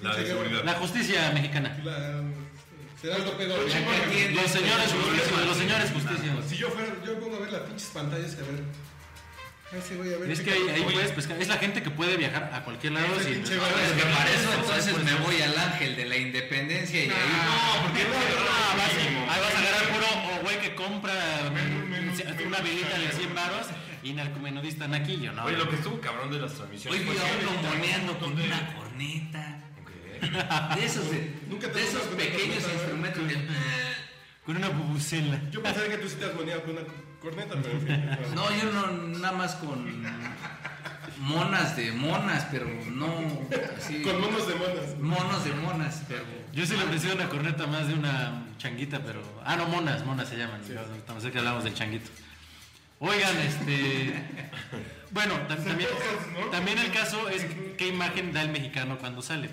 [0.00, 0.64] La de seguridad.
[0.64, 1.76] La justicia mexicana.
[1.84, 2.22] La...
[3.00, 3.66] Será algo pedo.
[3.66, 6.34] Ya que tiene- Los señores justicia, los señores justicia.
[6.48, 8.62] Si yo fuera, yo pongo a ver las pinches pantallas que a ver.
[9.72, 10.30] Ahí sí voy a ver.
[10.30, 11.40] Es que ahí, puedes pescar.
[11.40, 13.34] Es la gente que puede viajar a cualquier lado Ese sin.
[13.34, 15.58] pinche No, barrio es de que Para para eso eso entonces pues, me voy al
[15.58, 17.08] ángel de la independencia y ahí...
[17.08, 18.92] No, porque no, no, vas,
[19.32, 20.06] ahí vas a agarrar puro
[20.36, 21.14] o güey que compra
[21.50, 23.18] mm, una velita de menú.
[23.18, 23.66] 100 baros
[24.02, 25.44] y narcomenudista naquillo, ¿no?
[25.44, 27.00] Oye, lo que estuvo cabrón de las transmisiones.
[27.00, 29.58] Que- uno moneando con una corneta.
[30.76, 33.36] De esos, de, Nunca te de esos pequeños instrumentos que...
[34.46, 35.40] Con una bubucela.
[35.50, 38.34] Yo pensaría que tú sí te has moneado con una corneta, pero en fin.
[38.34, 40.02] No, yo no, nada más con
[41.18, 43.06] monas de monas, pero no
[43.78, 44.02] así.
[44.02, 44.98] Con monos de monas.
[44.98, 46.24] monos de monas, pero.
[46.52, 49.22] Yo sí le ofrecí una corneta más de una changuita, pero.
[49.44, 50.60] Ah, no, monas, monas se llaman.
[50.96, 52.10] Estamos que hablamos del changuito.
[52.98, 54.14] Oigan, este.
[55.10, 55.88] Bueno, tam- también,
[56.50, 57.44] también el caso es
[57.76, 59.50] qué imagen da el mexicano cuando sale.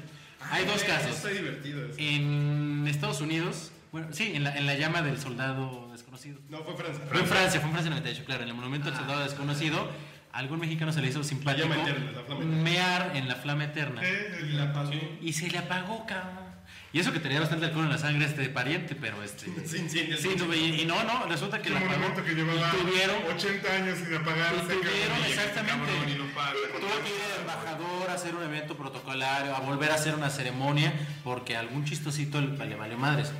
[0.51, 1.11] Hay dos casos.
[1.17, 1.95] Está divertido eso.
[1.97, 6.39] En Estados Unidos, bueno, sí, en la, en la llama del soldado desconocido.
[6.49, 7.05] No, fue Francia.
[7.07, 9.89] Fue en Francia, fue en Francia 98, claro, en el monumento al soldado desconocido,
[10.31, 12.63] a algún mexicano se le hizo simpático llama eterna, la flama eterna.
[12.63, 14.01] mear en la flama eterna.
[14.03, 14.89] Eh, la.
[15.21, 16.48] Y se le apagó, cabrón.
[16.91, 19.47] Y eso que tenía bastante alcohol en la sangre este pariente, pero este...
[19.47, 22.81] Incendia el Sí, no, y, y no, no, resulta que Un monumento que llevaba Y
[22.83, 24.63] tuvieron, 80 años sin apagarse.
[24.63, 25.85] y tuvieron exactamente...
[25.85, 26.53] Cabrón, y no paga.
[26.79, 30.31] Tuvo que ir el embajador a hacer un evento protocolario, a volver a hacer una
[30.31, 30.91] ceremonia,
[31.23, 33.31] porque algún chistosito le, valió madres.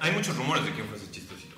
[0.00, 1.54] Hay muchos rumores de quién fue ese chistosito.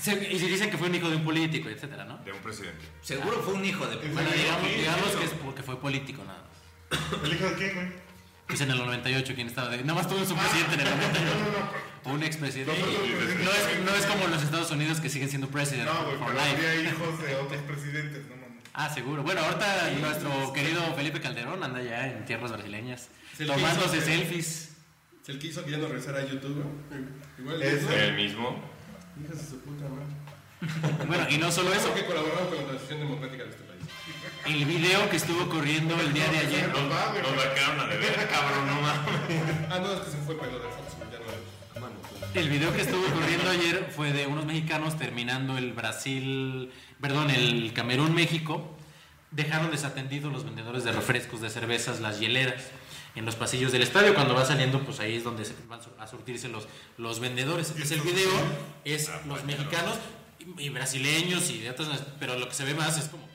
[0.00, 2.18] Se- y se dicen que fue un hijo de un político, etcétera, ¿no?
[2.18, 2.84] De un presidente.
[3.02, 3.96] Seguro fue un hijo de.
[3.96, 7.24] Bueno, digamos, digamos que es porque fue político nada más.
[7.24, 8.09] ¿El hijo de quién, güey?
[8.50, 9.68] Pues en el 98, ¿quién estaba?
[9.68, 9.78] De...
[9.78, 11.30] Nada más tuvo un presidente en el 98.
[12.06, 12.72] Un expresidente.
[12.72, 16.40] No es, no es como los Estados Unidos que siguen siendo president No, güey, pero
[16.40, 18.64] había hijos de otros presidentes, no mames.
[18.74, 19.22] Ah, seguro.
[19.22, 23.08] Bueno, ahorita nuestro querido Felipe Calderón anda ya en tierras brasileñas.
[23.38, 24.70] Es Tomándose que selfies.
[25.22, 26.64] Es el que hizo que ya no regresara a YouTube.
[27.38, 27.92] Igual eso.
[27.92, 28.60] El mismo.
[29.22, 30.06] Hijas de su puta madre.
[31.06, 33.69] Bueno, y no solo Eso que colaboraron con la transición democrática de.
[34.46, 36.68] El video que estuvo corriendo el día de ayer.
[36.68, 39.68] Nos marcaron a deber, cabrón, no mames.
[39.70, 41.80] Ah, no, es que se fue para lo de Fox, ya no es.
[41.80, 42.32] Mano, claro.
[42.34, 47.72] El video que estuvo corriendo ayer fue de unos mexicanos terminando el Brasil, perdón, el
[47.72, 48.76] Camerún-México.
[49.30, 52.64] Dejaron desatendidos los vendedores de refrescos, de cervezas, las hieleras
[53.14, 54.14] en los pasillos del estadio.
[54.14, 56.66] Cuando va saliendo, pues ahí es donde van a surtirse los,
[56.98, 57.70] los vendedores.
[57.70, 58.32] Entonces el video
[58.84, 59.96] es los mexicanos
[60.38, 61.88] y, y brasileños y de otras,
[62.18, 63.29] pero lo que se ve más es como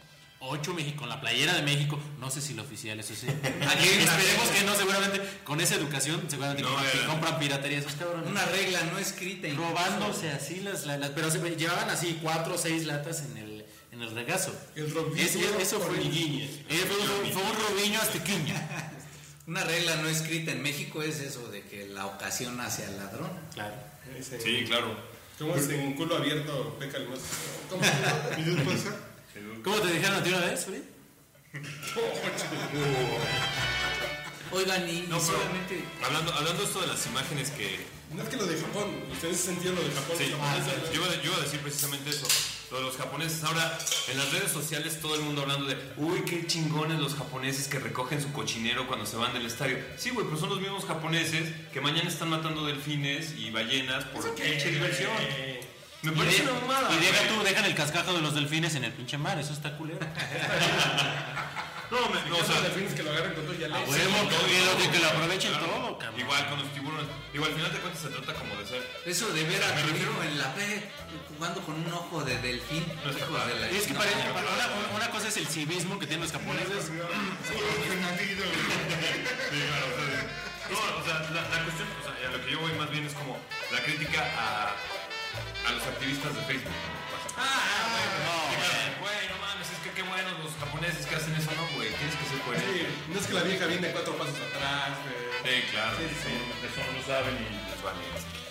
[0.48, 2.00] ocho México con la playera de México.
[2.20, 3.28] No sé si la oficial, eso sí.
[3.70, 7.80] Aquí esperemos que no, seguramente con esa educación, seguramente No, que, que era- compran piratería
[7.80, 9.48] esos cabrones Una regla no escrita.
[9.48, 9.70] incluso.
[9.70, 13.66] robándose así las, las- las- pero se llevaban así cuatro o seis latas en el,
[13.92, 14.54] en el regazo.
[14.76, 16.52] El Robinho Ese- eso fue, Origuiñez.
[16.70, 18.54] eh, fue, un- fue un robiño aztequeño.
[19.48, 23.30] Una regla no escrita en México es eso de que la ocasión hace al ladrón.
[23.54, 23.76] Claro.
[24.44, 24.98] Sí, claro.
[25.38, 26.76] ¿Cómo es en culo abierto?
[26.80, 27.20] Peca el más.
[27.70, 27.84] ¿Cómo?
[28.38, 28.86] ¿Y después?
[29.66, 30.84] ¿Cómo te dijeron a ti una vez, Uri?
[34.52, 35.84] Oigan, y, No, pero solamente.
[36.04, 37.80] hablando, hablando esto de las imágenes que.
[38.14, 40.16] No es que lo de Japón, ese sentido lo de Japón.
[40.18, 42.28] Sí, los japoneses- yo, iba a- yo iba a decir precisamente eso.
[42.72, 43.44] lo de los japoneses.
[43.44, 43.78] Ahora,
[44.12, 47.78] en las redes sociales todo el mundo hablando de, uy, qué chingones los japoneses que
[47.80, 49.78] recogen su cochinero cuando se van del estadio.
[49.98, 54.34] Sí, güey, pero son los mismos japoneses que mañana están matando delfines y ballenas por
[54.36, 55.12] pinche diversión.
[56.06, 56.96] Me Y, parece de- una mamada.
[56.96, 59.76] y deja tú, dejan el cascajo de los delfines en el pinche mar, eso está
[59.78, 60.00] culero.
[61.92, 63.94] No, me- no, o sea, delfines que lo agarren con todo ya le- huevo,
[64.28, 66.20] que lo, que, que lo aprovechen claro, todo, cabrón.
[66.20, 67.06] Igual con los tiburones.
[67.32, 68.82] Igual al final de cuentas se trata como de ser.
[69.06, 70.90] Eso de ver a tu hijo en la P
[71.38, 72.84] jugando con un ojo de delfín.
[73.06, 75.46] No está hijos de la- Y es que no, parece- una, una cosa es el
[75.48, 76.90] civismo que tienen los japoneses.
[76.90, 77.04] No,
[81.00, 83.14] o sea, la, la cuestión, o sea, a lo que yo voy más bien es
[83.14, 83.38] como
[83.72, 84.74] la crítica a,
[85.68, 86.72] a los activistas de Facebook.
[86.72, 86.96] ¿no?
[87.38, 88.08] Ah, güey,
[89.04, 92.16] güey, no mames, es que qué buenos los japoneses que hacen eso, no, güey, tienes
[92.16, 92.88] que ser Sí, coherente.
[93.12, 95.16] no es que la vieja viene cuatro pasos atrás, güey.
[95.46, 96.32] Sí, claro, Sí, sí.
[96.64, 98.00] eso no lo saben y les vale.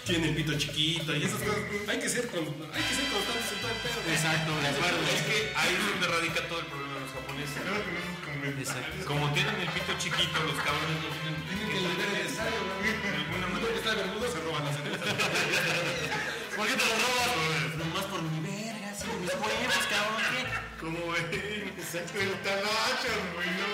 [0.05, 1.65] Tiene el pito chiquito y esas cosas.
[1.89, 3.99] Hay que ser, con- hay que ser constantes en todo el pedo.
[4.13, 5.01] Exacto, de acuerdo.
[5.09, 7.57] Es que ahí es donde radica todo el problema de los japoneses.
[7.57, 8.45] Que no.
[8.61, 9.01] Exacto.
[9.09, 11.41] Como tienen el pito chiquito, los cabrones no tienen.
[11.49, 12.93] Tienen que el necesario, güey.
[13.01, 13.73] De alguna manera.
[13.73, 15.09] que está verdudo se roban las cervezas.
[16.57, 17.77] ¿Por qué te lo robas?
[17.79, 20.43] Nomás por mi verga, sí, mis huevos, cabrón, ¿qué?
[20.81, 23.67] Como ven, exacto, el talachas, güey, no.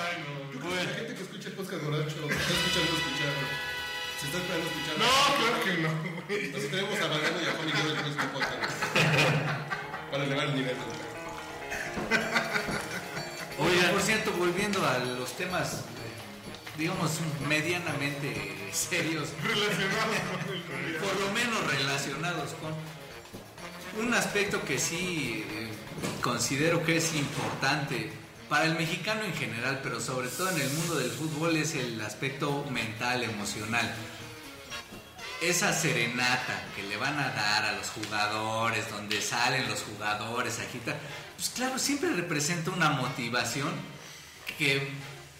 [0.00, 0.32] Ay, no.
[0.74, 3.34] La gente que escucha el podcast borracho está escuchando escuchar.
[4.18, 4.94] Se está esperando escuchar.
[4.98, 5.90] No, claro que no,
[6.26, 6.44] güey.
[6.46, 8.76] Entonces tenemos a Mariano y a Juan y yo el próximo podcast.
[10.10, 10.76] Para elevar el nivel.
[13.58, 15.84] Oiga, por cierto, volviendo a los temas,
[16.78, 17.12] digamos,
[17.48, 20.16] medianamente serios, Relacionados
[20.66, 25.68] con el por lo menos relacionados con un aspecto que sí eh,
[26.20, 28.10] considero que es importante
[28.48, 32.00] para el mexicano en general, pero sobre todo en el mundo del fútbol es el
[32.00, 33.94] aspecto mental, emocional.
[35.40, 40.62] Esa serenata que le van a dar a los jugadores, donde salen los jugadores a
[40.62, 40.98] agitar,
[41.36, 43.70] pues claro, siempre representa una motivación
[44.58, 44.88] que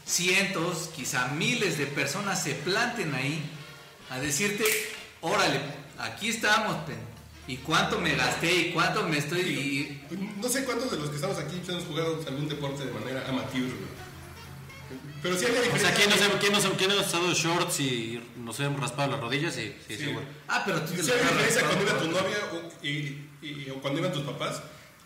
[0.05, 3.43] cientos, quizá miles de personas se planten ahí
[4.11, 4.65] a decirte,
[5.21, 5.61] órale,
[5.99, 6.99] aquí estamos, pen,
[7.47, 9.41] y cuánto me gasté y cuánto me estoy...
[9.41, 10.05] y-
[10.41, 13.69] No sé cuántos de los que estamos aquí hemos jugado algún deporte de manera amateur.
[15.23, 15.89] Pero sí hay la O diferencia.
[15.89, 19.21] sea, ¿quién nos, quién nos, quién nos ha usado shorts y nos hemos raspado las
[19.21, 19.55] rodillas?
[19.55, 20.05] Sí, sí, Sí.
[20.05, 20.25] seguro.
[20.47, 22.89] Ah, pero tú Sí agarras diferencia cuando iba tu novia o, y,
[23.41, 24.61] y- o cuando iban tus papás.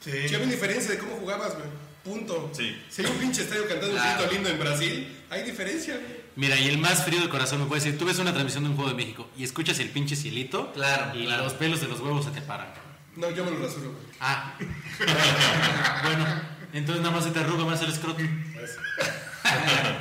[0.04, 0.10] Sí.
[0.28, 1.66] Sí había diferencia de cómo jugabas, güey.
[2.08, 2.50] Punto.
[2.54, 2.74] Sí.
[2.88, 4.10] Si hay un pinche estadio cantando Claro.
[4.12, 6.00] un grito lindo en Brasil, hay diferencia.
[6.36, 8.70] Mira, y el más frío de corazón me puede decir, tú ves una transmisión de
[8.70, 11.44] un juego de México y escuchas el pinche silito Claro, y claro.
[11.44, 12.72] los pelos de los huevos se te paran.
[13.16, 13.94] No, yo me lo rasuro.
[14.20, 14.54] Ah.
[16.04, 16.26] bueno,
[16.72, 18.20] entonces nada más se te arruga más el escroto.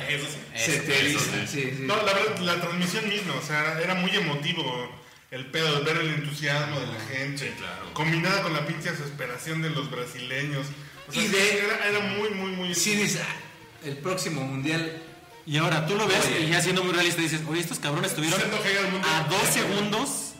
[0.08, 0.38] Eso sí.
[0.56, 1.76] Se te sí, sí.
[1.80, 4.90] No, la verdad, la transmisión misma, o sea, era, era muy emotivo
[5.30, 7.48] el pedo, de ver el entusiasmo de la gente.
[7.48, 7.92] Sí, claro.
[7.92, 10.66] Combinada con la pinche desesperación de los brasileños.
[11.08, 12.74] O sea, Y sí, de- era, era muy, muy, muy.
[12.74, 15.02] Sí, dices, "Ah, el próximo mundial
[15.46, 16.40] Y ahora tú lo ves Oye.
[16.42, 18.38] y ya siendo muy realista dices, oye, estos cabrones estuvieron
[19.02, 20.32] a dos segundos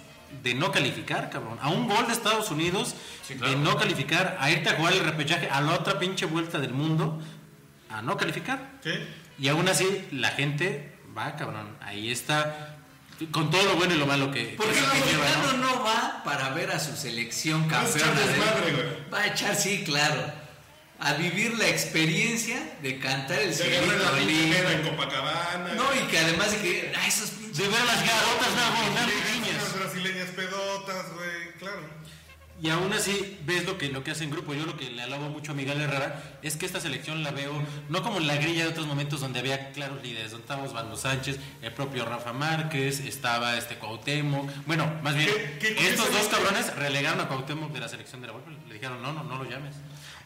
[0.43, 1.59] de no calificar, cabrón.
[1.63, 2.95] A un gol de Estados Unidos
[3.27, 3.53] Sí, claro.
[3.55, 6.75] de no calificar, a irte a jugar el repechaje a la otra pinche vuelta del
[6.75, 7.23] mundo,
[7.89, 8.73] a no calificar.
[8.85, 8.91] ¿Sí?
[9.39, 11.75] Y aún así, la gente va, cabrón.
[11.81, 12.77] Ahí está,
[13.31, 15.75] con todo lo bueno y lo malo que, Porque que el mexicano ¿no?
[15.79, 19.07] no va para ver a su selección Vas a echar campeona.
[19.11, 20.33] Va a echar, sí, claro.
[21.01, 24.57] A vivir la experiencia de cantar el lindo.
[24.57, 25.75] peda en Copacabana.
[25.75, 27.59] No, y que además de que, ah, esos pinches.
[27.59, 29.75] De ver las garotas, no, no, Las niñas.
[29.79, 31.99] brasileñas pedotas, güey, claro.
[32.61, 34.53] Y aún así ves lo que, lo que hace en grupo.
[34.53, 37.53] Yo lo que le alabo mucho a Miguel Herrera es que esta selección la veo
[37.89, 40.97] no como en la grilla de otros momentos donde había claros líderes, donde estábamos Bando
[40.97, 44.51] Sánchez, el propio Rafa Márquez, estaba este Cuauhtémoc.
[44.67, 45.29] Bueno, más bien,
[45.61, 48.51] ¿Qué- qué estos dos cabrones relegaron a Cuauhtémoc de la selección de la Volpe.
[48.67, 49.77] Le dijeron, no, no, no lo llames.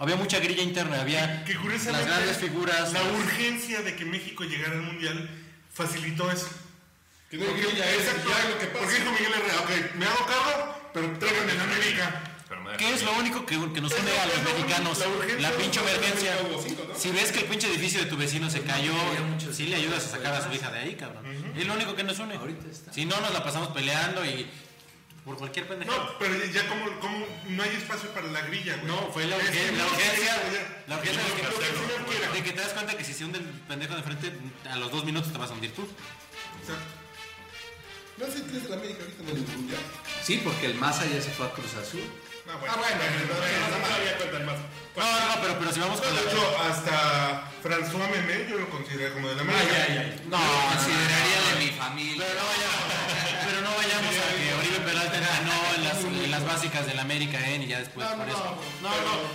[0.03, 2.93] Había mucha grilla interna, había Que las grandes figuras.
[2.93, 5.31] La urgencia de que México llegara al mundial
[5.73, 6.49] facilitó eso.
[7.31, 8.29] Que no hay grilla, es Exacto.
[8.29, 12.21] ya lo que Porque dijo Miguel Herrera, ok, me hago cargo, pero tráiganme en América.
[12.49, 14.99] Pero me da ¿Qué es lo único que, que nos une a los mexicanos?
[14.99, 16.33] la urgencia La pinche emergencia.
[16.99, 18.93] Si ves que el pinche edificio de tu vecino se cayó,
[19.53, 21.25] sí le ayudas a sacar a su hija de ahí, cabrón.
[21.57, 22.35] Es lo único que nos une.
[22.35, 22.93] Ahorita está.
[22.93, 24.51] Si no, nos la pasamos peleando y
[25.25, 25.93] por cualquier pendejo.
[25.93, 28.87] No, pero ya como, como no hay espacio para la grilla, güey.
[28.87, 30.37] No, fue la, Es urgen- que la urgencia,
[30.89, 33.95] la urgencia de que de que te das cuenta que si se hunde el pendejo
[33.95, 34.33] de frente,
[34.71, 35.83] a los dos minutos te vas a hundir tú.
[36.61, 36.85] Exacto.
[38.19, 39.81] No sé qué es el América ahorita en el mundial.
[40.23, 42.03] Sí, porque el Massa ya se fue a Cruz Azul.
[42.47, 42.75] Ah, bueno.
[42.75, 42.95] Ah, bueno,
[44.47, 44.53] no.
[44.95, 46.31] No, no, pero, pero si vamos con De la...
[46.31, 50.23] hecho, hasta François Memé yo lo considero como de la América.
[50.29, 52.27] No, Consideraría de mi familia.
[52.27, 54.55] Pero no vayamos, pero no vayamos a que
[54.93, 55.21] Peralta
[56.29, 58.57] las básicas del América N y ya después No, por no, eso.
[58.83, 58.89] no,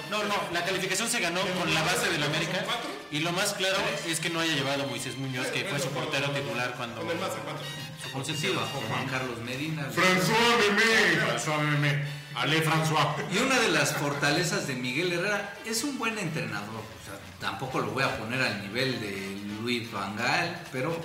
[0.09, 2.63] No, no, no, la calificación se ganó con la base del América
[3.11, 3.77] y lo más claro
[4.07, 7.07] es que no haya llevado a Moisés Muñoz, que fue su portero titular cuando su
[8.07, 8.55] Se consentido.
[8.55, 9.87] bajó Juan Carlos Medina.
[9.93, 12.03] François Memé.
[12.35, 13.15] Ale François.
[13.33, 16.81] Y una de las fortalezas de Miguel Herrera es un buen entrenador.
[16.81, 20.95] O sea, tampoco lo voy a poner al nivel de Luis Van Gaal, pero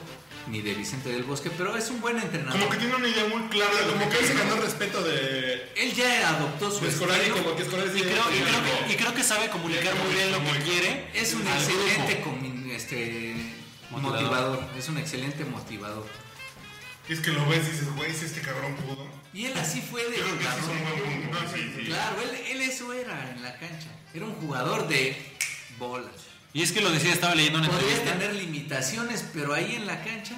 [0.47, 2.53] ni de Vicente del Bosque, pero es un buen entrenador.
[2.59, 4.63] Como que tiene una idea muy clara de lo Como que él se ganó el
[4.63, 7.43] respeto de, Él ya adoptó su Scolari, estilo.
[7.45, 10.39] como que Scolari Y creo, y, que, y creo que sabe comunicar muy bien lo
[10.43, 11.11] que quiere.
[11.15, 12.23] Es un excelente
[12.75, 13.35] este,
[13.91, 14.23] Motivador.
[14.23, 14.65] motivador.
[14.77, 16.07] Es un excelente motivador.
[17.09, 19.07] Es que lo ves y dices, güey, si este cabrón pudo.
[19.35, 20.63] Y él así fue de jugador.
[20.67, 21.41] buen punto.
[21.41, 21.53] ¿no?
[21.53, 21.87] Sí, sí.
[21.87, 23.89] Claro, él, él eso era en la cancha.
[24.15, 25.17] Era un jugador de
[25.79, 26.32] bolas.
[26.55, 28.19] Y es que lo decía, estaba leyendo una Podría entrevista.
[28.19, 30.37] tener limitaciones, pero ahí en la cancha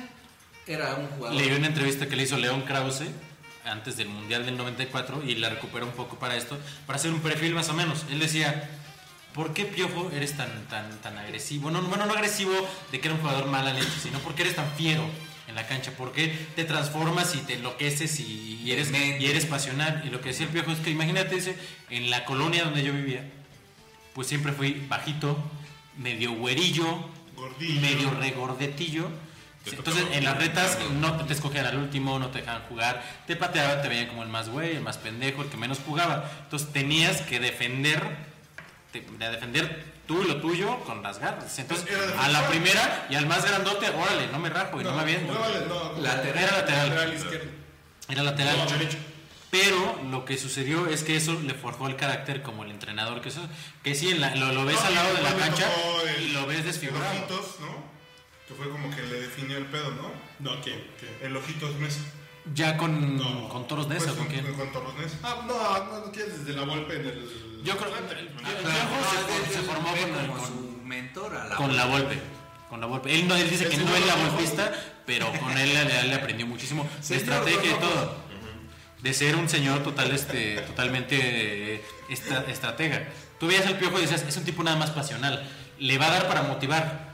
[0.66, 1.36] era un jugador.
[1.36, 3.04] Leí una entrevista que le hizo León Krause
[3.64, 7.20] antes del Mundial del 94 y la recuperó un poco para esto, para hacer un
[7.20, 8.04] perfil más o menos.
[8.10, 8.70] Él decía,
[9.34, 11.70] ¿por qué Piojo eres tan, tan, tan agresivo?
[11.70, 12.52] No, bueno, no agresivo
[12.92, 15.04] de que era un jugador mala leche, sino porque eres tan fiero
[15.48, 20.02] en la cancha, porque te transformas y te enloqueces y, y eres, y eres pasional.
[20.06, 21.56] Y lo que decía el Piojo es que imagínate, dice,
[21.90, 23.24] en la colonia donde yo vivía,
[24.14, 25.36] pues siempre fui bajito,
[25.96, 27.80] medio güerillo, Gordillo.
[27.80, 29.08] medio regordetillo.
[29.66, 33.80] Entonces en las retas no te, escogían al último, no te dejaban jugar, te pateaban,
[33.80, 36.30] te veían como el más güey, el más pendejo, el que menos jugaba.
[36.42, 38.02] Entonces tenías que defender,
[38.92, 41.58] te- de defender tú y lo tuyo con las garras.
[41.58, 41.88] Entonces
[42.18, 45.32] a la primera y al más grandote, órale, no me rajo y no, me aviento.
[45.32, 46.02] No, no.
[46.02, 46.44] Lateral.
[46.44, 46.88] Era lateral.
[46.90, 47.50] Lateral izquierdo.
[48.10, 48.56] Era lateral.
[48.58, 48.98] No, derecho.
[49.62, 53.28] Pero lo que sucedió es que eso le forjó el carácter como el entrenador que,
[53.28, 53.40] eso,
[53.82, 55.68] que sí, en la- lo, lo ves No, al lado de la cancha
[56.16, 57.10] el- y lo ves El desfigurado.
[57.12, 57.84] Ojitos, ¿no?
[58.48, 60.10] Que fue como que le definió el pedo, ¿no?
[60.40, 60.84] No, ¿quién?
[60.98, 61.12] ¿Quién?
[61.22, 62.00] El Ojitos Mesa.
[62.52, 63.48] Ya con, No.
[63.48, 64.52] con Toros Nesa, Pues ¿con quién?
[64.54, 65.16] con Toros Nesa.
[65.22, 65.54] Ah, no,
[65.86, 67.62] no, no quieres desde la golpe en el.
[67.64, 71.74] Yo creo que Ah, el No, se, formó con, con- su mentor a la con
[71.74, 72.18] la golpe.
[72.68, 73.14] Con la golpe.
[73.14, 74.72] Él, no, él dice que no es la golpista,
[75.06, 77.80] pero con él le, le aprendió muchísimo de estrategia y rojo.
[77.86, 78.23] todo.
[79.04, 81.16] De ser un señor total, este, totalmente
[81.76, 83.06] eh, estra- estratega.
[83.38, 85.46] Tú veías al piojo y decías, es un tipo nada más pasional.
[85.78, 87.12] Le va a dar para motivar.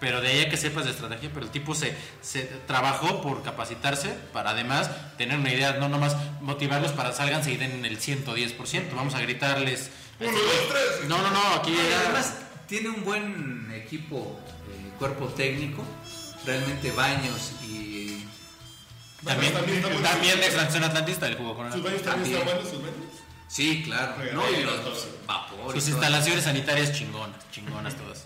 [0.00, 3.42] Pero de ahí a que sepas de estrategia, pero el tipo se, se trabajó por
[3.42, 8.94] capacitarse para además tener una idea, no nomás motivarlos para salganse y den el 110%.
[8.94, 9.90] Vamos a gritarles.
[10.20, 11.08] Uno, dos, tres.
[11.08, 12.32] No, no, no, aquí era- además
[12.68, 15.84] tiene un buen equipo, eh, cuerpo técnico.
[16.46, 17.87] Realmente Baños y
[19.28, 22.38] También, También muy- también de extracción atlantista, el jugó con ¿Sus baños también También.
[22.40, 23.12] están buenos, sus baños?
[23.48, 25.18] sí, claro, no y oiga, los todo.
[25.26, 25.76] vapor.
[25.76, 28.24] y Sus instalaciones sanitarias chingonas, chingonas todas.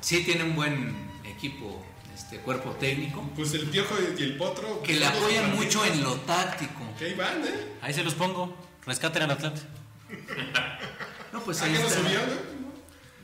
[0.00, 4.82] Sí tiene un buen equipo, este cuerpo técnico Pues el piojo y el potro.
[4.82, 6.80] que le son dos apoyan mucho en lo táctico.
[6.98, 7.72] Que ahí van, ¿eh?
[7.82, 8.54] Ahí se los pongo.
[8.86, 9.60] Rescaten al Atlante.
[11.32, 12.00] No, pues ¿A ahí qué no está.
[12.00, 12.20] subió,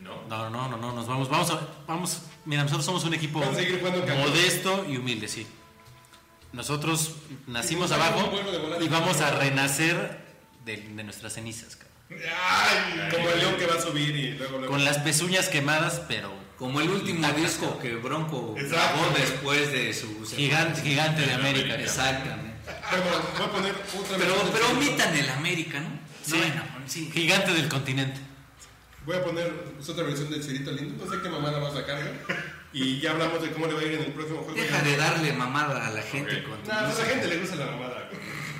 [0.02, 0.22] no?
[0.28, 4.84] No, no, no, no, nos vamos, vamos a, vamos, mira, nosotros somos un equipo modesto
[4.88, 5.46] y humilde, sí.
[6.52, 7.14] Nosotros
[7.46, 8.32] nacimos Sí, abajo
[8.80, 10.18] y vamos a renacer
[10.64, 11.90] de, de nuestras cenizas, cabrón.
[12.42, 14.58] Ay, Como el león que va a subir y luego.
[14.58, 19.94] luego- Con las pezuñas quemadas, pero Como el último disco que Bronco grabó después de
[19.94, 21.74] su gigante, gigante de América.
[21.76, 22.50] Exactamente.
[22.90, 23.04] Bueno,
[23.38, 25.88] voy a poner otra Pero, pero omitan el América, ¿no?
[26.24, 26.32] Sí.
[26.32, 27.10] No, bueno, sí.
[27.12, 28.20] Gigante del continente.
[29.06, 31.02] Voy a poner pues, otra versión del Cirito Lindo.
[31.04, 31.98] No sé qué mamada vas a sacar.
[31.98, 32.34] ¿no?
[32.72, 34.60] Y ya hablamos de cómo le va a ir en el próximo juego.
[34.60, 36.36] Deja de darle mamada a la gente.
[36.36, 36.42] Ok.
[36.44, 38.10] con No, pues a la gente le gusta la mamada.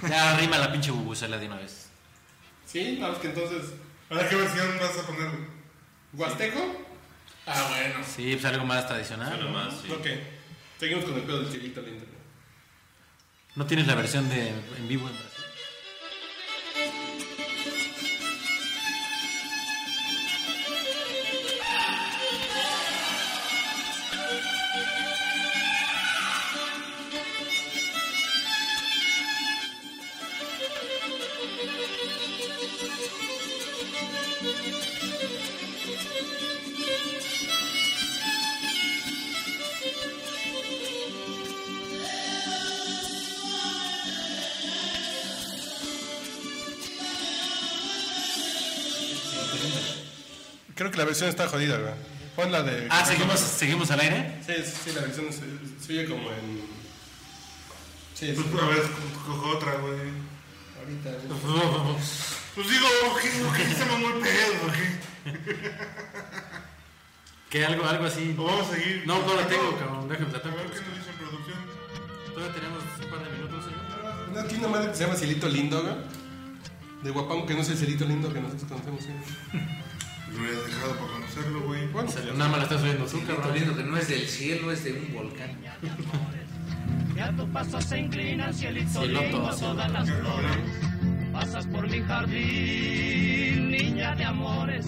[0.09, 1.89] Ya rima la pinche bubucela de una vez.
[2.67, 3.73] Sí, no, es que entonces.
[4.09, 5.31] ¿Ahora qué versión vas a poner?
[6.13, 6.85] ¿Huasteco?
[7.47, 8.05] Ah, bueno.
[8.05, 9.39] Sí, pues algo más tradicional.
[9.39, 9.93] Nada más, sí.
[9.93, 10.07] Ok.
[10.79, 12.05] Seguimos con el pedo del Cirito Lindo.
[13.55, 15.45] ¿No tienes la versión de en vivo en Brasil?
[51.21, 51.93] Versión está jodida, güey.
[52.35, 52.87] Pon la de.
[52.89, 54.39] Ah, ¿seguimos, ¿seguimos al aire?
[54.47, 56.63] Sí, sí, sí, la versión se, se oye como en.
[58.15, 58.45] Sí, sí.
[58.51, 58.83] Pues a ver,
[59.27, 59.99] cojo otra, güey.
[60.79, 61.11] Ahorita.
[61.11, 61.97] güey.
[62.53, 62.87] Pues digo,
[63.23, 63.31] ¿qué,
[63.63, 64.73] qué se mamó el pedo?
[64.75, 65.71] ¿Qué?
[67.49, 68.35] Que algo, algo así.
[68.37, 69.05] ¿O vamos a seguir?
[69.07, 70.09] No, no la tengo, cabrón.
[70.09, 71.59] Déjame la A ver qué nos dice en producción.
[72.35, 74.35] Todavía tenemos un par de minutos, señor.
[74.35, 75.95] No, tiene una madre que se llama Cilito Lindo, güey.
[77.05, 79.05] De Guapango, que no es el cerito lindo que nosotros conocemos.
[79.05, 79.11] ¿sí?
[80.33, 81.87] Lo hubiera dejado para conocerlo, güey.
[81.89, 83.77] Bueno, Nada más la estás oyendo tú, cabrón.
[83.77, 85.51] que no es del cielo, es de un volcán.
[87.17, 90.57] Y a tu paso se inclinan, cielito lindo, todas las flores.
[91.33, 94.87] Pasas por mi jardín, niña de amores.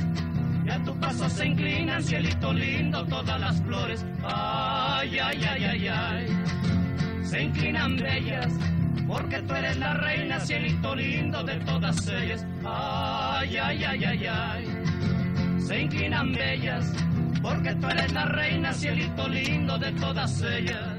[0.65, 4.05] Y a tu paso se inclinan, cielito lindo, todas las flores.
[4.25, 6.27] Ay, ay, ay, ay, ay.
[7.25, 8.53] Se inclinan bellas,
[9.07, 12.47] porque tú eres la reina, cielito lindo de todas ellas.
[12.65, 14.72] Ay, ay, ay, ay, ay.
[15.67, 16.93] Se inclinan bellas,
[17.41, 20.99] porque tú eres la reina, cielito lindo de todas ellas.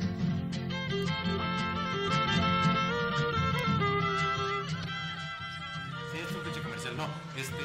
[6.12, 6.98] Sí, es un pinche comercial.
[6.98, 7.08] No,
[7.38, 7.56] este.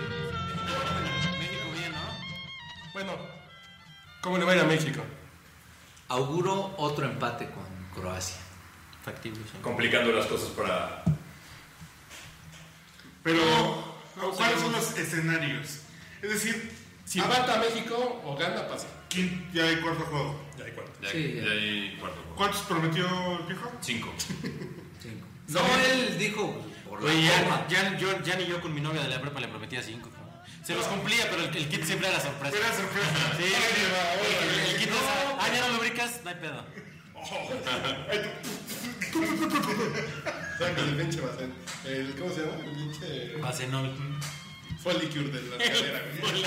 [1.39, 2.93] México bien, ¿no?
[2.93, 3.13] Bueno,
[4.21, 5.03] ¿cómo le va a ir a México?
[6.09, 8.37] Auguro otro empate con Croacia.
[9.05, 9.59] Factible, sí.
[9.63, 11.05] Complicando las cosas para.
[13.23, 13.41] Pero,
[14.37, 15.81] ¿cuáles son los escenarios?
[16.21, 16.78] Es decir,
[17.09, 18.87] Si empata México o gana, pasa.
[19.09, 20.39] ¿quién ya hay cuarto juego?
[20.59, 20.93] Ya hay cuatro.
[21.01, 21.45] Ya, Sí, ya.
[21.45, 22.23] ya hay cuarto.
[22.37, 23.07] ¿Cuántos prometió
[23.39, 23.73] el viejo?
[23.81, 24.13] Cinco.
[25.03, 25.27] Cinco.
[25.49, 29.01] No, él dijo por la Oye, ya, ya, yo, ya ni yo con mi novia
[29.01, 30.11] de la prepa le prometía cinco.
[30.63, 32.55] Se los cumplía, pero el, el kit siempre era sorpresa.
[32.59, 33.09] Era sorpresa.
[33.39, 34.95] Sí, el, el kit es,
[35.39, 36.65] ah, ya no lubricas, no hay pedo.
[40.61, 41.49] El pinche base-
[41.87, 42.55] el ¿Cómo se llama?
[42.65, 43.97] El pinche Bacenol.
[44.83, 46.43] Folicure de la cadera, güey.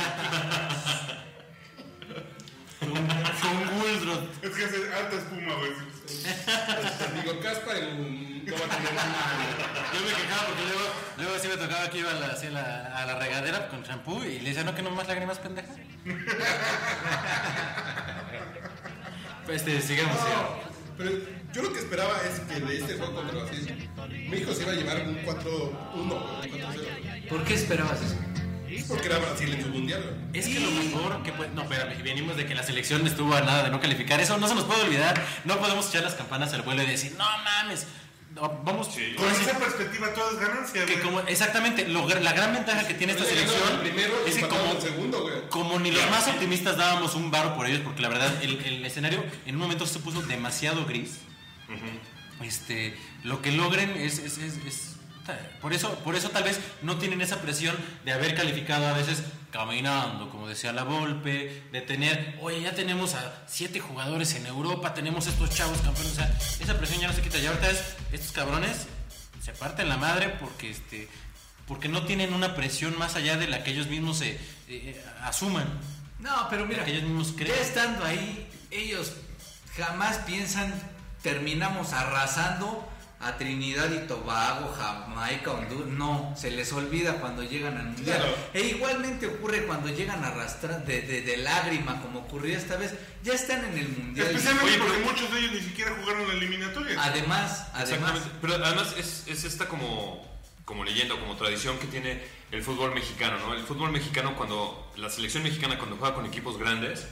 [2.79, 4.43] Con Guldrot.
[4.43, 5.71] Es que hace alta espuma, güey.
[7.21, 8.45] Digo, caspa el.
[8.45, 8.91] No va a tener
[9.93, 12.51] Yo me quejaba porque luego, luego sí me tocaba que iba a la, así a
[12.51, 15.69] la, a la regadera con champú y le decía, no, que no más lágrimas, pendeja.
[19.45, 20.71] Pues este, sigamos, sigamos.
[20.97, 21.11] Pero
[21.53, 23.89] yo lo que esperaba es que de este juego contra Brasil,
[24.29, 27.20] México se iba a llevar un 4-1, un 4-0.
[27.31, 28.15] ¿Por qué esperabas eso?
[28.87, 30.29] Porque era Brasil en su mundial.
[30.33, 31.49] Es que lo mejor que puede.
[31.51, 34.19] No, espérame, venimos de que la selección estuvo a nada de no calificar.
[34.19, 35.21] Eso no se nos puede olvidar.
[35.45, 37.85] No podemos echar las campanas al vuelo y decir, no mames.
[38.35, 38.87] No, vamos.
[39.17, 43.11] Con esa perspectiva todo es ganancia, que como, exactamente, lo la gran ventaja que tiene
[43.11, 45.49] esta selección primero es que como, segundo, güey.
[45.49, 48.85] como ni los más optimistas dábamos un varo por ellos, porque la verdad el, el
[48.85, 51.17] escenario en un momento se puso demasiado gris.
[52.41, 54.95] Este, lo que logren es, es- es- es-
[55.61, 59.23] por eso, por eso tal vez no tienen esa presión de haber calificado a veces
[59.51, 64.93] caminando, como decía la Volpe, de tener, oye, ya tenemos a siete jugadores en Europa,
[64.93, 67.95] tenemos estos chavos campeones, o sea, esa presión ya no se quita, ya ahorita es,
[68.11, 68.87] estos cabrones
[69.41, 71.09] se parten la madre porque este
[71.67, 75.65] porque no tienen una presión más allá de la que ellos mismos se eh, asuman.
[76.19, 77.55] No, pero mira, Que ellos mismos creen.
[77.55, 79.13] ya estando ahí, ellos
[79.77, 80.73] jamás piensan,
[81.21, 82.90] terminamos arrasando
[83.23, 85.87] a Trinidad y Tobago, Jamaica, Honduras.
[85.87, 88.17] No, se les olvida cuando llegan al mundial.
[88.19, 88.35] Claro.
[88.53, 92.93] E igualmente ocurre cuando llegan a arrastrar de, de- de lágrima, como ocurrió esta vez.
[93.23, 94.27] Ya están en el mundial.
[94.27, 97.03] Especialmente Oye, porque pero- muchos de ellos ni siquiera jugaron la eliminatoria.
[97.03, 98.19] Además, además.
[98.41, 100.25] Pero además es, es esta como,
[100.65, 103.53] como leyenda, como tradición que tiene el fútbol mexicano, ¿no?
[103.53, 107.05] El fútbol mexicano cuando, la selección mexicana cuando juega con equipos grandes,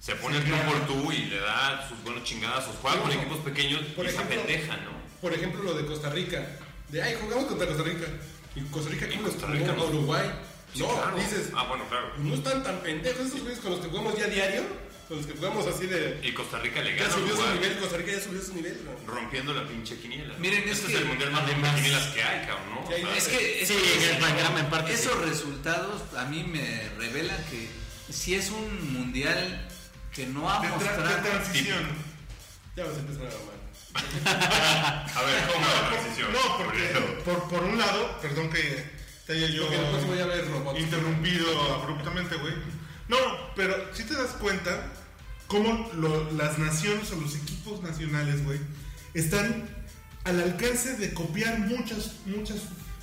[0.00, 2.74] se pone el tú por tú y le da sus buenos chingadazos.
[2.82, 4.99] Juega Sí, con equipos pequeños Por y se pendeja, ¿no?
[5.20, 6.46] Por ejemplo, lo de Costa Rica.
[6.88, 8.06] De, ay, jugamos contra Costa Rica.
[8.56, 9.84] Y Costa Rica, ¿cómo Costa Rica no.
[9.86, 10.30] Uruguay?
[10.74, 11.16] Sí, no, claro.
[11.16, 12.12] dices, Ah, bueno, claro.
[12.18, 14.62] no están tan pendejos esos güeyes con los que jugamos ya diario.
[15.08, 16.20] Con los que jugamos así de.
[16.22, 18.54] Y Costa Rica le Ya gana a subió su nivel, Costa Rica ya subió su
[18.54, 19.06] nivel, güey.
[19.06, 20.34] rompiendo la pinche quiniela.
[20.34, 20.38] ¿no?
[20.40, 22.88] Miren, es este que- es el mundial más de quinielas que hay, cabrón, ¿no?
[23.10, 24.10] Hay- Es que, es Sí, que
[24.60, 25.18] en parte esos sí.
[25.28, 27.68] resultados a mí me revelan que
[28.12, 29.66] si es un mundial
[30.14, 31.88] que no ha de, tra- de mostrado transición.
[32.76, 33.59] Ya vas a empezar a mamar.
[33.94, 36.32] A ver, ¿cómo la transición?
[36.32, 38.84] No, porque por, por un lado, perdón que
[39.26, 39.68] te haya yo
[40.80, 42.54] interrumpido abruptamente, güey.
[43.08, 43.16] No,
[43.56, 44.92] pero si te das cuenta
[45.46, 48.60] cómo lo- las naciones o los equipos nacionales, güey,
[49.14, 49.68] están
[50.24, 52.58] al alcance de copiar muchas, muchas,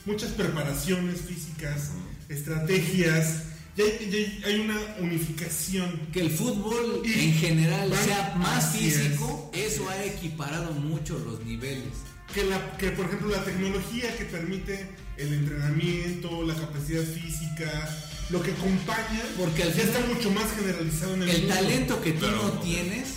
[0.06, 1.92] muchas preparaciones físicas,
[2.30, 3.44] estrategias.
[3.78, 6.00] Ya hay, ya hay- hay una unificación.
[6.12, 8.82] que el fútbol Y en general van- sea más es.
[8.82, 11.94] físico, eso ha equiparado mucho los niveles.
[12.34, 17.90] Que, la, que, por ejemplo, la tecnología que permite el entrenamiento, la capacidad física,
[18.30, 21.56] lo que acompaña, Porque al ya está mucho más generalizado en el, El mundo.
[21.56, 23.08] talento que tú no tienes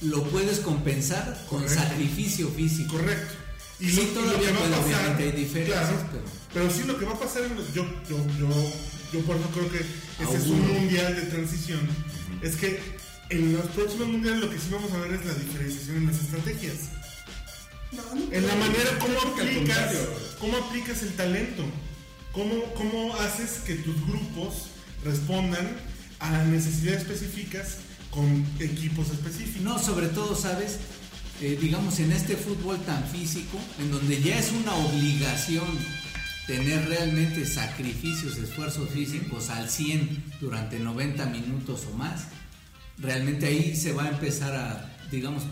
[0.00, 2.96] lo puedes compensar con sacrificio físico.
[2.96, 3.34] Correcto.
[3.78, 6.98] Sí, lo- todavía que va a puede, obviamente hay diferencias, claro, pero- pero sí lo
[6.98, 7.42] que va a pasar,
[7.74, 8.48] yo, yo, yo,
[9.12, 10.74] yo por eso creo que ese es un Auguro.
[10.80, 11.80] mundial de transición,
[12.42, 12.80] es que
[13.30, 16.20] en los próximos mundiales lo que sí vamos a ver es la diferenciación en las
[16.20, 16.76] estrategias.
[17.92, 19.94] No, no, En la manera al aplicas,
[20.38, 21.64] cómo aplicas el talento.
[22.32, 24.66] ¿Cómo, ¿Cómo haces que tus grupos
[25.04, 25.66] respondan
[26.20, 27.78] a necesidades específicas
[28.10, 29.62] con equipos específicos?
[29.62, 30.76] No, sobre todo, ¿sabes?
[31.40, 35.66] Eh, digamos, en este fútbol tan físico, en donde ya es una obligación
[36.48, 42.28] tener realmente sacrificios, esfuerzos físicos al 100 durante 90 minutos o más,
[42.96, 45.42] realmente ahí se va a empezar a, digamos,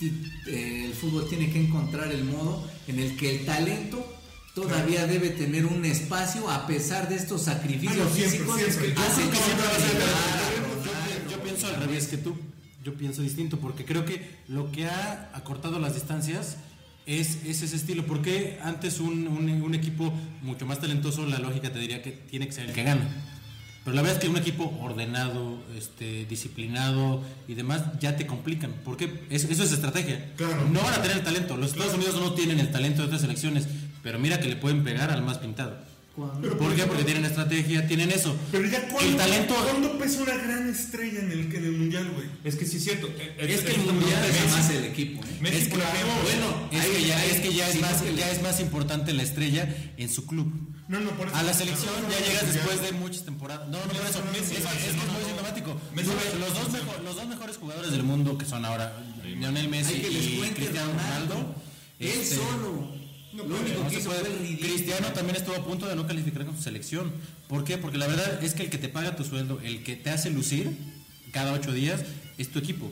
[0.00, 4.16] eh, el fútbol tiene que encontrar el modo en el que el talento
[4.54, 8.60] todavía debe tener un espacio a pesar de estos sacrificios siempre, físicos.
[8.60, 8.94] siempre.
[8.94, 12.36] Yo hacen que Claro, claro, yo pienso al revés que tú.
[12.84, 16.58] Yo pienso distinto porque creo que lo que ha acortado las distancias
[17.08, 18.06] es, es ese estilo.
[18.06, 22.46] Porque antes un, un- un equipo mucho más talentoso, la lógica te diría que tiene
[22.46, 23.02] que ser el que gana.
[23.84, 28.74] Pero la verdad es que un equipo ordenado, este, disciplinado y demás ya te complican.
[28.84, 30.32] Porque eso, eso es estrategia.
[30.36, 30.68] Claro.
[30.70, 31.56] No van a tener el talento.
[31.56, 33.66] Los Estados Unidos no tienen el talento de otras selecciones.
[34.02, 35.78] Pero mira que le pueden pegar al más pintado.
[36.18, 36.82] Cuando- ¿Por qué?
[36.84, 38.36] Porque tienen estrategia, tienen eso.
[38.50, 42.10] Pero ya el cuando, talento ¿cuándo pesa una gran estrella en el, en el mundial,
[42.14, 42.26] güey?
[42.44, 43.06] Es que sí es cierto.
[43.06, 45.36] eh, Es que el mundial pesa Messi- más el equipo, ¿eh?
[45.40, 48.42] Messi, es que, bueno, es que ya, es que ya es sí, más, ya es
[48.42, 50.52] más importante la estrella en su club.
[50.88, 51.36] No, no, por eso.
[51.36, 53.68] A la selección No, no, ya no, llegas después de muchas temporadas.
[53.68, 54.22] No, no, por eso.
[54.34, 55.80] Es, es- es es muy sintomático.
[55.94, 56.06] Los
[56.54, 58.92] dos, los dos mejores jugadores del mundo que son ahora
[59.24, 61.34] Lionel Messi Hay que les y cuente Cristiano Ronaldo.
[61.34, 61.54] Ronaldo.
[62.00, 62.97] Él este, solo.
[63.32, 64.24] No lo puede, único no que hizo puede.
[64.24, 64.58] fue.
[64.58, 67.12] Cristiano también estuvo a punto de no calificar con su selección.
[67.48, 67.78] ¿Por qué?
[67.78, 70.30] Porque la verdad es que el que te paga tu sueldo, el que te hace
[70.30, 70.70] lucir
[71.32, 72.00] cada ocho días,
[72.38, 72.90] es tu equipo.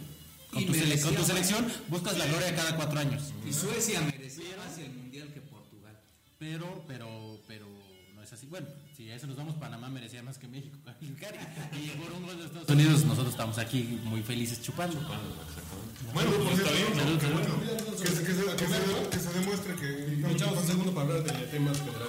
[0.52, 1.26] Con, tu, sele- merecía con tu más.
[1.28, 3.22] selección buscas la gloria cada cuatro años.
[3.46, 5.98] Y Suecia merecía más el mundial que Portugal.
[6.38, 7.66] Pero, pero, pero
[8.14, 8.46] no es así.
[8.46, 8.66] Bueno,
[8.96, 11.34] si a eso nos vamos, Panamá merecía más que México calificar.
[11.74, 14.98] Y por un gol de Estados Unidos, nosotros estamos aquí muy felices chupando.
[16.14, 17.40] Bueno, por está bien, Salud, salud.
[18.02, 19.88] que, se, que, se, que, se, que se demuestre que.
[20.32, 22.08] Echamos un segundo para hablar de temas federales.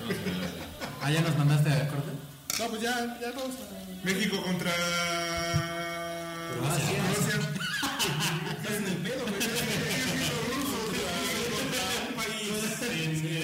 [0.00, 0.16] güey.
[1.02, 2.12] Ah, ya nos mandaste a corte.
[2.58, 4.04] No, pues ya, ya vamos a...
[4.04, 4.72] México contra.
[6.52, 6.86] Croacia.
[6.96, 7.36] Croacia.
[8.56, 9.36] Estás en el pedo, güey.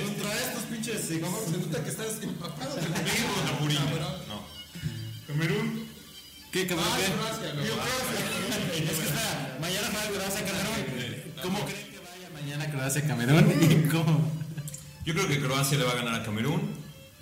[0.05, 1.01] Contra estos pinches...
[1.05, 2.74] se nota que estás empapado.
[2.76, 3.28] de la- México
[3.59, 4.09] contra.
[4.28, 4.43] No.
[5.26, 5.91] Camerún.
[6.53, 6.87] ¿Qué, cabrón?
[6.91, 7.13] Ah, qué?
[7.13, 7.67] Croacia, güey.
[7.67, 11.33] Es que espera, mañana juega Croacia Camerún.
[11.43, 13.53] ¿Cómo creen que vaya mañana Croacia Camerún?
[13.63, 14.33] ¿Y cómo?
[15.05, 16.71] Yo creo que Croacia le va a ganar a Camerún.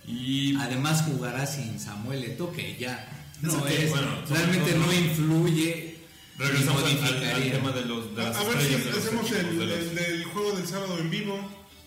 [0.07, 3.09] Y Además jugará sin Samuel Eto'o, que ya
[3.43, 5.97] no que, es, bueno, realmente no- no influye.
[6.37, 7.21] regresamos al,
[7.53, 10.53] tema de, los, de las a ver si hacemos el, de los- el del juego
[10.53, 11.39] del sábado en vivo.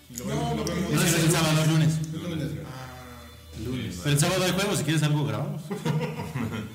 [0.10, 0.92] Vemos, lo vemos.
[0.94, 1.90] No es el sábado, es lunes.
[3.64, 4.00] Lunes.
[4.04, 5.62] Pero el sábado hay juego, si quieres algo grabamos.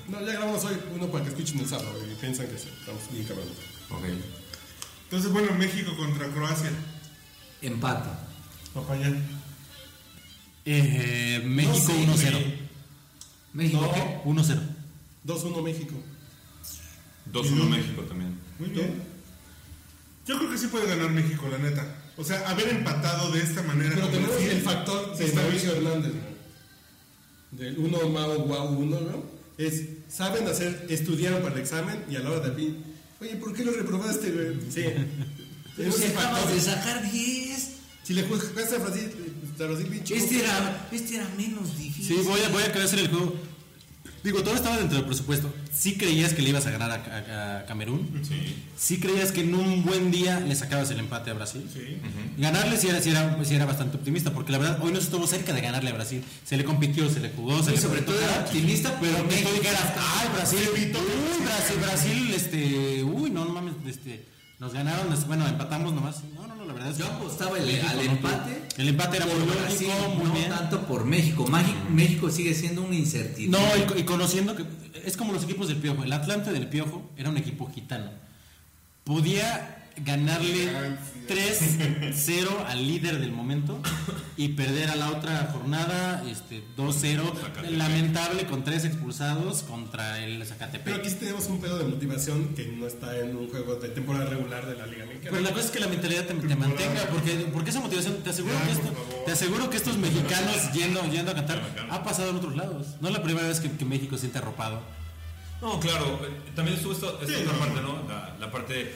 [0.09, 3.03] No, ya grabamos hoy uno para que escuchen el sábado y piensan que sí, estamos
[3.13, 3.53] bien cabrones.
[3.91, 4.05] Ok.
[5.05, 6.71] Entonces, bueno, México contra Croacia.
[7.63, 8.09] Empate.
[8.75, 9.13] Papaya.
[10.65, 12.33] Eh, México No sé, 1-0.
[12.33, 12.55] güey.
[13.55, 13.93] México, No.
[13.93, 14.21] ¿qué?
[14.25, 14.61] 1-0.
[15.27, 15.95] 2-1 México.
[17.33, 18.39] 2-1 México también.
[18.59, 19.03] Muy bien.
[20.27, 21.87] Yo creo que sí puede ganar México, la neta.
[22.17, 23.91] O sea, haber empatado de esta manera.
[23.95, 25.87] Pero como tenemos así, el factor de está Mauricio bien.
[25.87, 26.13] Hernández.
[27.51, 29.23] Del 1 Mao Guau 1, ¿no?
[29.57, 32.77] Es, saben hacer, estudiaron para el examen y a la hora del fin,
[33.21, 34.71] oye, ¿por qué lo reprobaste, güey?
[34.71, 34.85] Sí.
[35.77, 37.71] Pero si acabas de sacar 10.
[38.03, 39.11] Si le jugaste a Brasil,
[39.61, 40.17] a pinche.
[40.17, 42.17] Este era, este era menos difícil.
[42.17, 43.35] Sí, voy a, voy a hacer el juego.
[44.25, 45.53] Digo, todo estaba dentro del presupuesto.
[45.73, 48.21] ¿Sí creías que le ibas a ganar a, a- a Camerún?
[48.29, 48.55] Sí.
[48.77, 51.65] ¿Sí creías que en un buen día le sacabas el empate a Brasil?
[51.73, 51.99] Sí.
[52.37, 55.27] Ganarle sí era, sí, era, sí era bastante optimista, porque la verdad hoy no estuvo
[55.27, 56.23] cerca de ganarle a Brasil.
[56.45, 59.37] Se le compitió, se le jugó, se Y le sobre todo era optimista, pero que
[59.37, 64.25] tú dijeras, ay, Brasil, uy, Brasil, Brasil, este, uy, no, no mames, este,
[64.59, 66.23] nos ganaron, bueno, empatamos nomás.
[66.35, 69.17] No, no, no, la verdad es Yo que apostaba el- México al empate El empate
[69.19, 70.49] era muy por lógico, Brasil, muy no bien.
[70.51, 71.47] tanto por México.
[71.91, 73.61] México sigue siendo una incertidumbre.
[73.87, 74.65] No, y, y conociendo que
[75.05, 76.03] es como los equipos del Piojo.
[76.03, 78.11] El Atlante del Piojo era un equipo gitano.
[79.05, 80.71] Podía ganarle
[81.29, 83.81] 3-0 al líder del momento
[84.37, 87.23] y perder a la otra jornada este, 2-0.
[87.41, 87.71] Zacatepec.
[87.77, 90.95] Lamentable con tres expulsados contra el Pero Zacatepec.
[90.95, 94.27] aquí sí tenemos un pedo de motivación que no está en un juego de temporada
[94.27, 95.31] regular de la Liga Mexicana.
[95.31, 98.31] Pero la cosa es que la mentalidad te, te mantenga, porque, porque esa motivación, te
[98.31, 102.31] aseguro, Ya, que esto- te aseguro que estos mexicanos yendo, yendo a cantar ha pasado
[102.31, 102.87] en otros lados.
[103.01, 104.81] No es la primera vez que, que México se siente arropado.
[105.61, 106.21] No, claro.
[106.25, 107.59] eh, También estuvo esta, esta Sí, otra no.
[107.59, 108.09] parte, ¿no?
[108.09, 108.95] La, la parte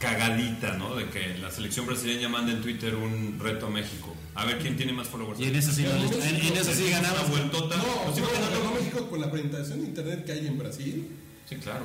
[0.00, 0.96] cagadita, ¿no?
[0.96, 4.16] De que la selección brasileña manda en Twitter un reto a México.
[4.34, 5.38] A ver quién tiene más followers.
[5.38, 7.20] Y en eso sí, les- en, en eso sí ganamos.
[7.28, 11.06] No, Pues no, ganó- México con la presentación de internet que hay en Brasil.
[11.48, 11.84] Sí, claro.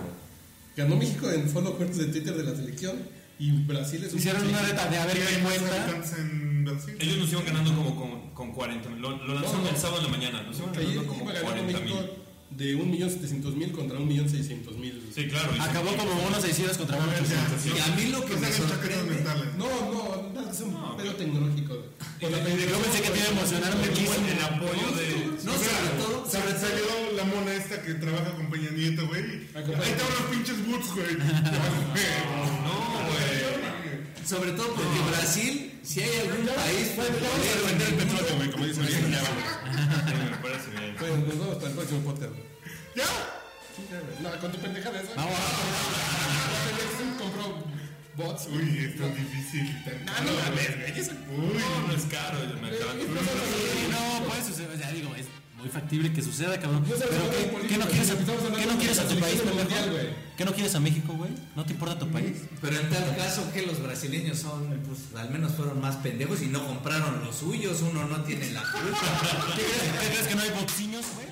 [0.78, 2.96] Ganó México en followers de Twitter de la selección.
[3.38, 5.84] Y Brasil es un Hicieron una reta de a ver ¿Qué hay qué más cuenta.
[5.84, 6.96] habitantes en Brasil.
[7.00, 9.02] Ellos nos iban ganando como con, con 40 mil.
[9.02, 10.44] Lo, lo lanzaron el sábado en la mañana.
[10.44, 12.12] Nos iban ganando como iba ganando 40 México mil.
[12.52, 14.94] De 1.700.000 contra 1.600.000.
[15.14, 15.54] Sí, claro.
[15.54, 17.66] se- Acabó como unos 600 contra unos 800.
[17.66, 19.04] Y a mí lo que No me sorprende.
[19.16, 19.56] mentales.
[19.58, 21.84] No, no, no, es un pedo tecnológico.
[22.22, 22.46] Con la Yo
[22.80, 24.28] pensé que te iba a emocionar muchísimo.
[24.28, 25.26] El apoyo de.
[25.44, 29.22] No, sobre todo, todo, salió la mona esta que trabaja con Peña Nieto, güey.
[29.54, 31.18] Ahí estaban los pinches boots, güey.
[32.66, 32.76] No,
[33.10, 34.26] güey.
[34.26, 38.52] sobre todo porque Brasil, si hay algún país Bueno, vamos a vender el petróleo, güey,
[38.52, 39.12] como dicen bien.
[39.12, 39.44] Ya vamos.
[40.08, 40.96] Sí, me parece bien.
[41.00, 42.32] Bueno, nos vemos para el próximo podcast.
[42.96, 43.06] ¿Ya?
[44.22, 45.14] No, con tu pendejada esa.
[45.16, 45.36] Vamos,
[47.20, 47.64] compró
[48.16, 48.48] bots.
[48.48, 49.84] Uy, esto es difícil.
[49.84, 50.32] tan Ah, caro.
[50.32, 52.38] no eso- Uy, No, no es caro.
[52.62, 54.72] Me acaban de- Sí, no, puede suceder.
[54.74, 55.26] O sea, digo, es
[55.66, 56.84] muy factible que suceda, cabrón.
[56.88, 59.08] No Pero ¿qué, política, ¿qué no quieres a, estamos hablando ¿qué no de quieres a
[59.08, 60.08] tu país, mundial, güey.
[60.38, 61.32] ¿Qué no quieres a México, güey?
[61.56, 62.44] ¿No te importa tu país?
[62.62, 66.48] pero en tal caso que los brasileños son, pues al menos fueron más pendejos y
[66.48, 69.00] no compraron los suyos, uno no tiene la culpa.
[69.56, 71.28] ¿Qué crees, que no hay boxiños, güey?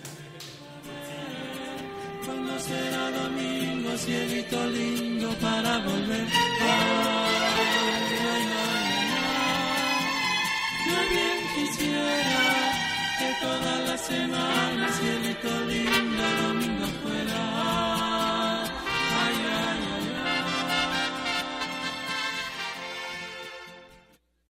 [2.25, 6.25] Cuando será domingo, cielito lindo para volver.
[6.25, 8.83] Ay, ay, ay, ay.
[10.87, 12.72] Yo bien quisiera
[13.41, 16.12] todas las semanas, cielito lindo.